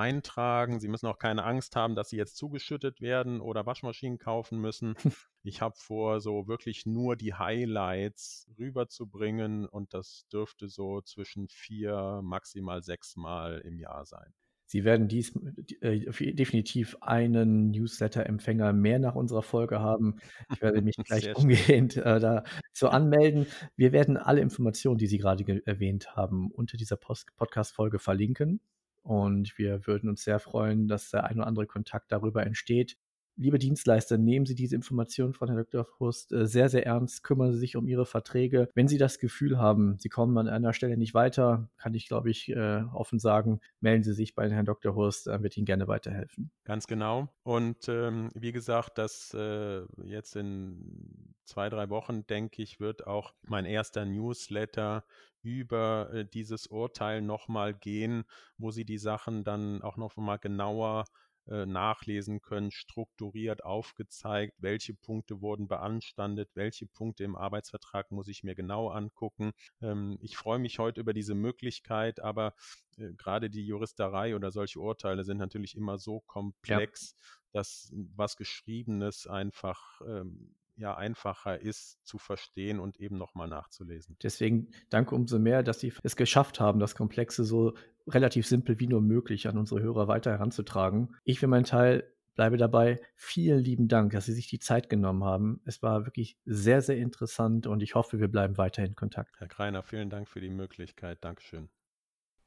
eintragen. 0.00 0.80
Sie 0.80 0.88
müssen 0.88 1.06
auch 1.06 1.18
keine 1.18 1.44
Angst 1.44 1.76
haben, 1.76 1.94
dass 1.94 2.08
Sie 2.08 2.16
jetzt 2.16 2.36
zugeschüttet 2.36 3.00
werden 3.00 3.40
oder 3.40 3.66
Waschmaschinen 3.66 4.18
kaufen 4.18 4.58
müssen. 4.58 4.94
Ich 5.42 5.62
habe 5.62 5.74
vor, 5.74 6.20
so 6.20 6.48
wirklich 6.48 6.84
nur 6.84 7.16
die 7.16 7.32
Highlights 7.32 8.46
rüberzubringen 8.58 9.64
und 9.64 9.94
das 9.94 10.26
dürfte 10.30 10.68
so 10.68 11.00
zwischen 11.00 11.48
vier, 11.48 12.20
maximal 12.22 12.82
sechs 12.82 13.16
Mal 13.16 13.58
im 13.60 13.78
Jahr 13.78 14.04
sein. 14.04 14.34
Sie 14.66 14.84
werden 14.84 15.08
dies 15.08 15.34
äh, 15.80 15.98
definitiv 16.32 16.96
einen 17.00 17.72
Newsletter-Empfänger 17.72 18.72
mehr 18.72 19.00
nach 19.00 19.16
unserer 19.16 19.42
Folge 19.42 19.80
haben. 19.80 20.20
Ich 20.52 20.62
werde 20.62 20.80
mich 20.80 20.94
gleich 21.04 21.34
umgehend 21.34 21.96
äh, 21.96 22.20
dazu 22.20 22.88
anmelden. 22.90 23.46
Wir 23.74 23.90
werden 23.90 24.16
alle 24.16 24.40
Informationen, 24.40 24.98
die 24.98 25.08
Sie 25.08 25.18
gerade 25.18 25.66
erwähnt 25.66 26.14
haben, 26.14 26.52
unter 26.52 26.76
dieser 26.76 26.96
Podcast-Folge 26.96 27.98
verlinken. 27.98 28.60
Und 29.02 29.56
wir 29.58 29.86
würden 29.86 30.08
uns 30.10 30.22
sehr 30.24 30.38
freuen, 30.40 30.88
dass 30.88 31.10
der 31.10 31.24
ein 31.24 31.38
oder 31.38 31.46
andere 31.46 31.66
Kontakt 31.66 32.12
darüber 32.12 32.44
entsteht. 32.46 32.96
Liebe 33.40 33.58
Dienstleister, 33.58 34.18
nehmen 34.18 34.44
Sie 34.44 34.54
diese 34.54 34.76
Informationen 34.76 35.32
von 35.32 35.48
Herrn 35.48 35.64
Dr. 35.64 35.86
Hurst 35.98 36.30
äh, 36.30 36.46
sehr, 36.46 36.68
sehr 36.68 36.84
ernst. 36.84 37.24
Kümmern 37.24 37.54
Sie 37.54 37.58
sich 37.58 37.74
um 37.74 37.88
Ihre 37.88 38.04
Verträge. 38.04 38.68
Wenn 38.74 38.86
Sie 38.86 38.98
das 38.98 39.18
Gefühl 39.18 39.56
haben, 39.56 39.96
Sie 39.98 40.10
kommen 40.10 40.36
an 40.36 40.46
einer 40.46 40.74
Stelle 40.74 40.98
nicht 40.98 41.14
weiter, 41.14 41.70
kann 41.78 41.94
ich, 41.94 42.06
glaube 42.06 42.28
ich, 42.28 42.50
äh, 42.50 42.82
offen 42.92 43.18
sagen, 43.18 43.62
melden 43.80 44.02
Sie 44.02 44.12
sich 44.12 44.34
bei 44.34 44.50
Herrn 44.50 44.66
Dr. 44.66 44.94
Hurst. 44.94 45.26
Er 45.26 45.42
wird 45.42 45.56
Ihnen 45.56 45.64
gerne 45.64 45.88
weiterhelfen. 45.88 46.50
Ganz 46.64 46.86
genau. 46.86 47.32
Und 47.42 47.88
ähm, 47.88 48.28
wie 48.34 48.52
gesagt, 48.52 48.98
das 48.98 49.32
äh, 49.32 49.86
jetzt 50.04 50.36
in 50.36 51.32
zwei, 51.46 51.70
drei 51.70 51.88
Wochen, 51.88 52.26
denke 52.26 52.60
ich, 52.60 52.78
wird 52.78 53.06
auch 53.06 53.32
mein 53.40 53.64
erster 53.64 54.04
Newsletter 54.04 55.02
über 55.40 56.10
äh, 56.12 56.26
dieses 56.26 56.66
Urteil 56.66 57.22
nochmal 57.22 57.72
gehen, 57.72 58.24
wo 58.58 58.70
Sie 58.70 58.84
die 58.84 58.98
Sachen 58.98 59.44
dann 59.44 59.80
auch 59.80 59.96
nochmal 59.96 60.38
genauer 60.38 61.06
äh, 61.50 61.66
nachlesen 61.66 62.40
können, 62.40 62.70
strukturiert 62.70 63.64
aufgezeigt, 63.64 64.54
welche 64.58 64.94
Punkte 64.94 65.40
wurden 65.40 65.66
beanstandet, 65.68 66.48
welche 66.54 66.86
Punkte 66.86 67.24
im 67.24 67.36
Arbeitsvertrag 67.36 68.10
muss 68.12 68.28
ich 68.28 68.44
mir 68.44 68.54
genau 68.54 68.88
angucken. 68.88 69.52
Ähm, 69.82 70.16
ich 70.22 70.36
freue 70.36 70.60
mich 70.60 70.78
heute 70.78 71.00
über 71.00 71.12
diese 71.12 71.34
Möglichkeit, 71.34 72.20
aber 72.20 72.54
äh, 72.98 73.12
gerade 73.14 73.50
die 73.50 73.66
Juristerei 73.66 74.36
oder 74.36 74.52
solche 74.52 74.80
Urteile 74.80 75.24
sind 75.24 75.38
natürlich 75.38 75.76
immer 75.76 75.98
so 75.98 76.20
komplex, 76.20 77.14
ja. 77.16 77.26
dass 77.52 77.92
was 78.14 78.36
Geschriebenes 78.36 79.26
einfach 79.26 80.00
ähm, 80.06 80.54
ja 80.80 80.96
einfacher 80.96 81.60
ist 81.60 82.04
zu 82.04 82.18
verstehen 82.18 82.80
und 82.80 82.98
eben 82.98 83.16
nochmal 83.16 83.48
nachzulesen. 83.48 84.16
Deswegen 84.22 84.68
danke 84.88 85.14
umso 85.14 85.38
mehr, 85.38 85.62
dass 85.62 85.80
Sie 85.80 85.92
es 86.02 86.16
geschafft 86.16 86.58
haben, 86.58 86.80
das 86.80 86.94
Komplexe 86.94 87.44
so 87.44 87.74
relativ 88.08 88.46
simpel 88.46 88.80
wie 88.80 88.88
nur 88.88 89.00
möglich 89.00 89.46
an 89.46 89.58
unsere 89.58 89.80
Hörer 89.82 90.08
weiter 90.08 90.32
heranzutragen. 90.32 91.14
Ich 91.24 91.38
für 91.38 91.46
meinen 91.46 91.64
Teil 91.64 92.10
bleibe 92.34 92.56
dabei. 92.56 93.00
Vielen 93.14 93.58
lieben 93.58 93.88
Dank, 93.88 94.12
dass 94.12 94.24
Sie 94.24 94.32
sich 94.32 94.48
die 94.48 94.58
Zeit 94.58 94.88
genommen 94.88 95.24
haben. 95.24 95.60
Es 95.64 95.82
war 95.82 96.06
wirklich 96.06 96.38
sehr, 96.44 96.80
sehr 96.80 96.96
interessant 96.96 97.66
und 97.66 97.82
ich 97.82 97.94
hoffe, 97.94 98.18
wir 98.18 98.28
bleiben 98.28 98.56
weiter 98.56 98.84
in 98.84 98.94
Kontakt. 98.94 99.38
Herr 99.38 99.48
Kreiner, 99.48 99.82
vielen 99.82 100.10
Dank 100.10 100.28
für 100.28 100.40
die 100.40 100.50
Möglichkeit. 100.50 101.18
Dankeschön. 101.22 101.68